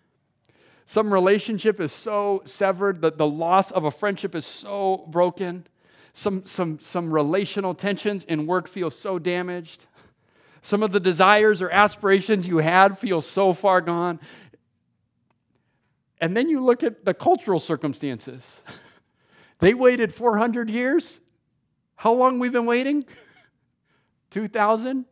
Some 0.84 1.10
relationship 1.10 1.80
is 1.80 1.90
so 1.90 2.42
severed 2.44 3.00
that 3.00 3.16
the 3.16 3.26
loss 3.26 3.70
of 3.70 3.84
a 3.84 3.90
friendship 3.90 4.34
is 4.34 4.44
so 4.44 5.06
broken. 5.08 5.66
Some, 6.12 6.44
some, 6.44 6.80
some 6.80 7.10
relational 7.10 7.74
tensions 7.74 8.24
in 8.24 8.46
work 8.46 8.68
feel 8.68 8.90
so 8.90 9.18
damaged. 9.18 9.86
Some 10.60 10.82
of 10.82 10.92
the 10.92 11.00
desires 11.00 11.62
or 11.62 11.70
aspirations 11.70 12.46
you 12.46 12.58
had 12.58 12.98
feel 12.98 13.22
so 13.22 13.54
far 13.54 13.80
gone. 13.80 14.20
And 16.20 16.36
then 16.36 16.50
you 16.50 16.62
look 16.62 16.82
at 16.82 17.06
the 17.06 17.14
cultural 17.14 17.58
circumstances. 17.58 18.62
They 19.60 19.74
waited 19.74 20.14
400 20.14 20.70
years. 20.70 21.20
How 21.98 22.12
long 22.12 22.38
we've 22.38 22.52
been 22.52 22.64
waiting? 22.64 23.04
2000? 24.30 25.04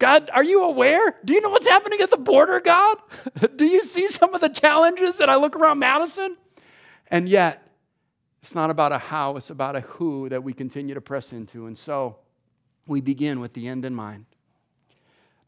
God, 0.00 0.28
are 0.34 0.42
you 0.42 0.64
aware? 0.64 1.14
Do 1.24 1.32
you 1.32 1.40
know 1.40 1.50
what's 1.50 1.68
happening 1.68 2.00
at 2.00 2.10
the 2.10 2.16
border, 2.16 2.58
God? 2.58 2.98
Do 3.56 3.64
you 3.64 3.80
see 3.80 4.08
some 4.08 4.34
of 4.34 4.40
the 4.40 4.48
challenges 4.48 5.18
that 5.18 5.28
I 5.28 5.36
look 5.36 5.54
around 5.54 5.78
Madison? 5.78 6.36
And 7.12 7.28
yet, 7.28 7.70
it's 8.42 8.56
not 8.56 8.70
about 8.70 8.90
a 8.90 8.98
how, 8.98 9.36
it's 9.36 9.50
about 9.50 9.76
a 9.76 9.82
who 9.82 10.28
that 10.30 10.42
we 10.42 10.52
continue 10.52 10.94
to 10.94 11.00
press 11.00 11.32
into. 11.32 11.66
And 11.66 11.78
so 11.78 12.16
we 12.88 13.00
begin 13.00 13.38
with 13.38 13.52
the 13.52 13.68
end 13.68 13.84
in 13.84 13.94
mind. 13.94 14.26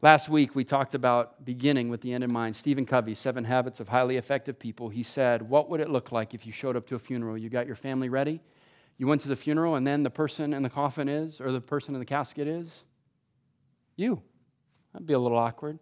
Last 0.01 0.29
week, 0.29 0.55
we 0.55 0.63
talked 0.63 0.95
about 0.95 1.43
beginning 1.43 1.89
with 1.89 1.99
the 1.99 2.13
end 2.13 2.23
in 2.23 2.31
mind. 2.31 2.55
Stephen 2.55 2.85
Covey, 2.85 3.15
Seven 3.15 3.43
Habits 3.43 3.81
of 3.81 3.89
Highly 3.89 4.15
Effective 4.15 4.57
People, 4.57 4.87
he 4.87 5.03
said, 5.03 5.41
What 5.41 5.69
would 5.69 5.81
it 5.81 5.89
look 5.89 6.13
like 6.13 6.33
if 6.33 6.45
you 6.45 6.53
showed 6.53 6.77
up 6.77 6.87
to 6.87 6.95
a 6.95 6.99
funeral? 6.99 7.37
You 7.37 7.49
got 7.49 7.67
your 7.67 7.75
family 7.75 8.07
ready, 8.07 8.39
you 8.97 9.07
went 9.07 9.21
to 9.21 9.27
the 9.27 9.35
funeral, 9.35 9.75
and 9.75 9.85
then 9.85 10.03
the 10.03 10.09
person 10.09 10.53
in 10.53 10.63
the 10.63 10.69
coffin 10.69 11.07
is, 11.07 11.39
or 11.39 11.51
the 11.51 11.61
person 11.61 11.93
in 11.93 11.99
the 11.99 12.05
casket 12.05 12.47
is? 12.47 12.83
You. 13.95 14.21
That'd 14.93 15.07
be 15.07 15.13
a 15.13 15.19
little 15.19 15.37
awkward. 15.37 15.79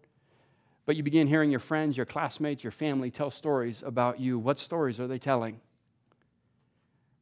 But 0.85 0.95
you 0.95 1.03
begin 1.03 1.27
hearing 1.27 1.49
your 1.49 1.59
friends, 1.59 1.97
your 1.97 2.05
classmates, 2.05 2.63
your 2.63 2.71
family 2.71 3.09
tell 3.09 3.31
stories 3.31 3.81
about 3.85 4.19
you. 4.19 4.37
What 4.37 4.59
stories 4.59 4.99
are 4.99 5.07
they 5.07 5.17
telling? 5.17 5.59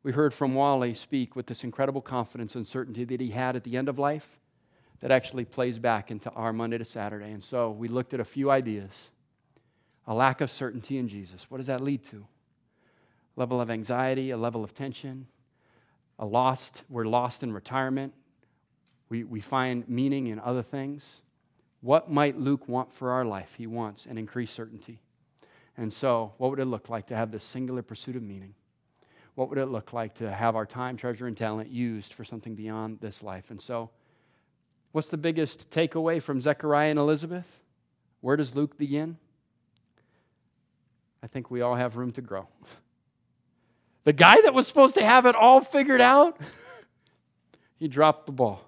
We 0.01 0.11
heard 0.11 0.33
from 0.33 0.53
Wally 0.53 0.95
speak 0.95 1.35
with 1.35 1.45
this 1.45 1.63
incredible 1.63 2.01
confidence 2.01 2.55
and 2.55 2.67
certainty 2.67 3.05
that 3.05 3.21
he 3.21 3.29
had 3.29 3.55
at 3.55 3.63
the 3.63 3.77
end 3.77 3.87
of 3.87 3.97
life 3.97 4.27
that 4.99 5.11
actually 5.11 5.45
plays 5.45 5.79
back 5.79 6.11
into 6.11 6.29
our 6.31 6.51
Monday 6.51 6.77
to 6.77 6.85
Saturday. 6.85 7.31
And 7.31 7.43
so 7.43 7.71
we 7.71 7.87
looked 7.87 8.13
at 8.13 8.19
a 8.19 8.25
few 8.25 8.51
ideas. 8.51 8.91
A 10.07 10.13
lack 10.13 10.41
of 10.41 10.51
certainty 10.51 10.97
in 10.97 11.07
Jesus. 11.07 11.45
What 11.49 11.59
does 11.59 11.67
that 11.67 11.81
lead 11.81 12.03
to? 12.05 12.25
A 13.37 13.39
level 13.39 13.61
of 13.61 13.69
anxiety, 13.69 14.31
a 14.31 14.37
level 14.37 14.63
of 14.63 14.73
tension, 14.73 15.27
a 16.19 16.25
lost, 16.25 16.83
we're 16.89 17.05
lost 17.05 17.43
in 17.43 17.51
retirement. 17.51 18.13
We, 19.09 19.23
we 19.23 19.41
find 19.41 19.87
meaning 19.87 20.27
in 20.27 20.39
other 20.39 20.63
things. 20.63 21.21
What 21.81 22.09
might 22.09 22.37
Luke 22.37 22.67
want 22.67 22.91
for 22.93 23.11
our 23.11 23.25
life? 23.25 23.53
He 23.57 23.67
wants 23.67 24.05
an 24.05 24.17
increased 24.17 24.53
certainty. 24.53 24.99
And 25.77 25.91
so, 25.91 26.33
what 26.37 26.49
would 26.49 26.59
it 26.59 26.65
look 26.65 26.89
like 26.89 27.07
to 27.07 27.15
have 27.15 27.31
this 27.31 27.43
singular 27.43 27.81
pursuit 27.81 28.15
of 28.15 28.23
meaning? 28.23 28.53
What 29.35 29.49
would 29.49 29.57
it 29.57 29.65
look 29.65 29.91
like 29.91 30.15
to 30.15 30.31
have 30.31 30.55
our 30.55 30.65
time, 30.65 30.95
treasure, 30.95 31.25
and 31.25 31.35
talent 31.35 31.69
used 31.69 32.13
for 32.13 32.23
something 32.23 32.53
beyond 32.53 32.99
this 33.01 33.23
life? 33.23 33.49
And 33.49 33.59
so, 33.59 33.89
what's 34.91 35.09
the 35.09 35.17
biggest 35.17 35.71
takeaway 35.71 36.21
from 36.21 36.39
Zechariah 36.39 36.91
and 36.91 36.99
Elizabeth? 36.99 37.47
Where 38.21 38.37
does 38.37 38.55
Luke 38.55 38.77
begin? 38.77 39.17
I 41.23 41.27
think 41.27 41.49
we 41.49 41.61
all 41.61 41.75
have 41.75 41.95
room 41.95 42.11
to 42.13 42.21
grow. 42.21 42.47
The 44.03 44.13
guy 44.13 44.41
that 44.41 44.53
was 44.53 44.67
supposed 44.67 44.95
to 44.95 45.05
have 45.05 45.25
it 45.25 45.35
all 45.35 45.61
figured 45.61 46.01
out, 46.01 46.39
he 47.77 47.87
dropped 47.87 48.25
the 48.25 48.31
ball. 48.31 48.61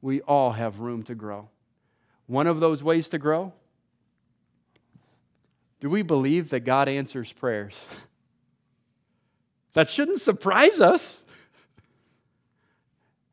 We 0.00 0.20
all 0.22 0.52
have 0.52 0.80
room 0.80 1.02
to 1.04 1.14
grow. 1.14 1.48
One 2.26 2.46
of 2.46 2.60
those 2.60 2.82
ways 2.82 3.08
to 3.10 3.18
grow? 3.18 3.52
Do 5.80 5.90
we 5.90 6.02
believe 6.02 6.50
that 6.50 6.60
God 6.60 6.88
answers 6.88 7.32
prayers? 7.32 7.88
That 9.72 9.88
shouldn't 9.88 10.20
surprise 10.20 10.80
us. 10.80 11.22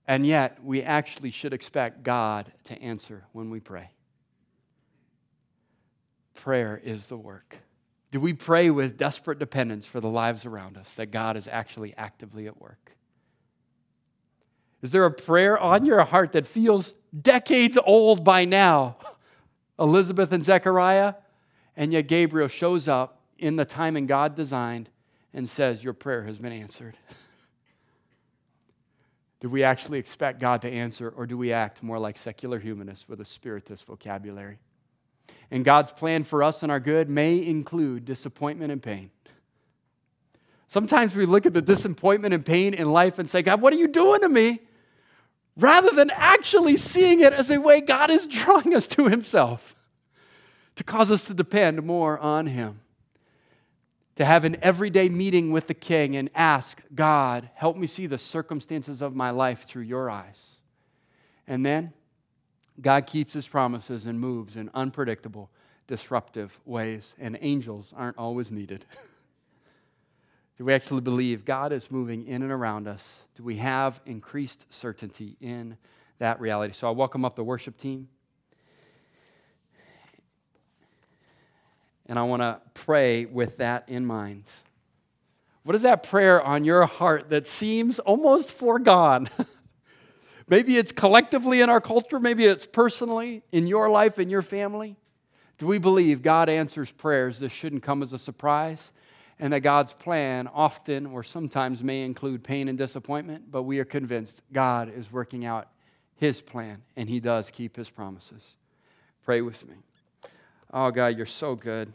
And 0.08 0.26
yet, 0.26 0.64
we 0.64 0.82
actually 0.82 1.30
should 1.30 1.54
expect 1.54 2.02
God 2.02 2.52
to 2.64 2.82
answer 2.82 3.26
when 3.32 3.52
we 3.52 3.60
pray. 3.60 3.92
Prayer 6.34 6.82
is 6.84 7.08
the 7.08 7.18
work. 7.18 7.58
Do 8.12 8.20
we 8.20 8.34
pray 8.34 8.70
with 8.70 8.98
desperate 8.98 9.38
dependence 9.38 9.86
for 9.86 10.00
the 10.00 10.10
lives 10.10 10.46
around 10.46 10.78
us 10.78 10.96
that 10.96 11.08
God 11.08 11.38
is 11.38 11.48
actually 11.48 11.94
actively 11.96 12.48
at 12.48 12.60
work? 12.60 12.96
Is 14.82 14.92
there 14.92 15.06
a 15.06 15.12
prayer 15.12 15.58
on 15.58 15.86
your 15.86 16.04
heart 16.04 16.34
that 16.34 16.48
feels 16.48 16.94
decades 17.20 17.78
old 17.84 18.24
by 18.24 18.46
now? 18.46 18.98
Elizabeth 19.80 20.32
and 20.32 20.44
Zechariah, 20.44 21.16
and 21.78 21.94
yet 21.94 22.08
Gabriel 22.08 22.48
shows 22.48 22.88
up 22.88 23.22
in 23.38 23.56
the 23.56 23.66
timing 23.66 24.08
God 24.08 24.36
designed 24.36 24.90
and 25.34 25.50
says, 25.50 25.84
Your 25.84 25.94
prayer 25.94 26.24
has 26.24 26.38
been 26.38 26.52
answered. 26.52 26.98
do 29.40 29.50
we 29.50 29.64
actually 29.64 30.00
expect 30.00 30.40
God 30.40 30.62
to 30.64 30.70
answer, 30.70 31.10
or 31.10 31.26
do 31.26 31.38
we 31.38 31.54
act 31.54 31.84
more 31.84 32.00
like 32.00 32.18
secular 32.18 32.60
humanists 32.60 33.08
with 33.08 33.22
a 33.22 33.26
spiritist 33.26 33.86
vocabulary? 33.86 34.60
And 35.52 35.66
God's 35.66 35.92
plan 35.92 36.24
for 36.24 36.44
us 36.44 36.64
and 36.64 36.72
our 36.72 36.80
good 36.80 37.10
may 37.10 37.46
include 37.46 38.06
disappointment 38.06 38.72
and 38.72 38.82
pain. 38.82 39.12
Sometimes 40.68 41.16
we 41.16 41.26
look 41.26 41.46
at 41.46 41.54
the 41.54 41.62
disappointment 41.62 42.34
and 42.34 42.46
pain 42.46 42.74
in 42.74 42.92
life 42.92 43.18
and 43.20 43.30
say, 43.30 43.42
God, 43.42 43.62
what 43.62 43.74
are 43.74 43.78
you 43.78 43.88
doing 43.88 44.22
to 44.22 44.30
me? 44.30 44.60
rather 45.60 45.90
than 45.92 46.10
actually 46.12 46.78
seeing 46.78 47.20
it 47.20 47.34
as 47.34 47.52
a 47.52 47.60
way 47.60 47.82
God 47.82 48.10
is 48.10 48.26
drawing 48.26 48.74
us 48.74 48.88
to 48.88 49.08
Himself 49.08 49.76
to 50.76 50.84
cause 50.86 51.12
us 51.12 51.26
to 51.26 51.34
depend 51.34 51.84
more 51.84 52.18
on 52.18 52.48
Him. 52.48 52.80
to 54.16 54.26
have 54.26 54.44
an 54.44 54.58
everyday 54.62 55.08
meeting 55.08 55.50
with 55.52 55.68
the 55.68 55.74
King 55.74 56.18
and 56.18 56.30
ask, 56.36 56.82
God, 56.94 57.50
help 57.54 57.78
me 57.78 57.88
see 57.88 58.06
the 58.06 58.18
circumstances 58.18 59.02
of 59.02 59.16
my 59.16 59.30
life 59.30 59.64
through 59.64 59.84
your 59.84 60.10
eyes. 60.10 60.38
And 61.48 61.66
then 61.66 61.94
God 62.82 63.08
keeps 63.08 63.34
his 63.34 63.48
promises 63.48 64.06
and 64.06 64.20
moves 64.20 64.56
in 64.56 64.70
unpredictable, 64.74 65.50
disruptive 65.88 66.58
ways, 66.66 67.14
and 67.20 67.38
angels 67.42 67.94
aren't 67.96 68.18
always 68.18 68.52
needed. 68.52 68.86
Do 70.58 70.66
we 70.66 70.74
actually 70.74 71.02
believe 71.02 71.46
God 71.46 71.72
is 71.72 71.90
moving 71.90 72.28
in 72.28 72.42
and 72.42 72.52
around 72.52 72.88
us? 72.88 73.22
Do 73.36 73.44
we 73.44 73.58
have 73.58 74.02
increased 74.06 74.66
certainty 74.70 75.38
in 75.40 75.78
that 76.18 76.42
reality? 76.42 76.74
So 76.74 76.88
I 76.88 76.92
welcome 76.92 77.24
up 77.24 77.38
the 77.38 77.44
worship 77.44 77.78
team. 77.78 78.10
And 82.08 82.20
I 82.20 82.24
want 82.24 82.42
to 82.42 82.60
pray 82.74 83.26
with 83.26 83.58
that 83.58 83.88
in 83.88 84.06
mind. 84.06 84.46
What 85.64 85.76
is 85.76 85.84
that 85.84 86.04
prayer 86.04 86.42
on 86.42 86.66
your 86.66 86.86
heart 86.86 87.30
that 87.30 87.48
seems 87.48 88.00
almost 88.00 88.52
foregone? 88.52 89.30
maybe 90.50 90.78
it's 90.78 90.92
collectively 90.92 91.62
in 91.62 91.70
our 91.70 91.82
culture, 91.82 92.20
maybe 92.20 92.46
it's 92.46 92.66
personally 92.66 93.44
in 93.52 93.68
your 93.68 93.90
life 93.90 94.20
in 94.20 94.30
your 94.30 94.42
family. 94.42 94.98
Do 95.58 95.68
we 95.68 95.78
believe 95.78 96.22
God 96.22 96.50
answers 96.50 96.90
prayers? 96.90 97.38
This 97.38 97.52
shouldn't 97.52 97.84
come 97.84 98.02
as 98.02 98.14
a 98.14 98.20
surprise. 98.20 98.92
And 99.42 99.54
that 99.54 99.62
God's 99.62 99.94
plan 99.94 100.48
often 100.48 101.06
or 101.06 101.24
sometimes 101.24 101.82
may 101.82 102.04
include 102.04 102.44
pain 102.44 102.68
and 102.68 102.78
disappointment, 102.78 103.50
but 103.50 103.64
we 103.64 103.80
are 103.80 103.86
convinced 103.86 104.42
God 104.52 104.92
is 104.94 105.12
working 105.12 105.46
out 105.46 105.70
His 106.18 106.42
plan 106.42 106.82
and 106.98 107.08
He 107.08 107.22
does 107.22 107.50
keep 107.50 107.78
His 107.78 107.90
promises. 107.90 108.44
Pray 109.24 109.42
with 109.42 109.66
me. 109.68 109.76
Oh, 110.74 110.92
God, 110.92 111.16
you're 111.16 111.26
so 111.26 111.56
good. 111.56 111.94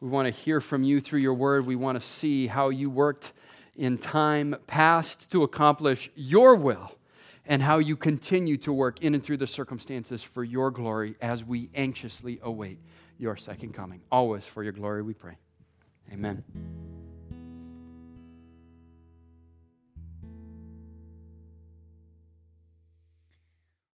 We 0.00 0.08
want 0.08 0.26
to 0.26 0.40
hear 0.40 0.60
from 0.60 0.82
you 0.82 1.00
through 1.00 1.20
your 1.20 1.34
word. 1.34 1.64
We 1.64 1.76
want 1.76 2.00
to 2.00 2.06
see 2.06 2.48
how 2.48 2.70
you 2.70 2.90
worked 2.90 3.32
in 3.76 3.96
time 3.96 4.56
past 4.66 5.30
to 5.30 5.44
accomplish 5.44 6.10
your 6.16 6.56
will 6.56 6.92
and 7.48 7.62
how 7.62 7.78
you 7.78 7.96
continue 7.96 8.58
to 8.58 8.72
work 8.72 9.02
in 9.02 9.14
and 9.14 9.24
through 9.24 9.38
the 9.38 9.46
circumstances 9.46 10.22
for 10.22 10.44
your 10.44 10.70
glory 10.70 11.16
as 11.20 11.42
we 11.42 11.70
anxiously 11.74 12.38
await 12.42 12.78
your 13.18 13.36
second 13.36 13.72
coming. 13.72 14.00
Always 14.12 14.44
for 14.44 14.62
your 14.62 14.72
glory, 14.72 15.02
we 15.02 15.14
pray. 15.14 15.36
Amen. 16.12 16.44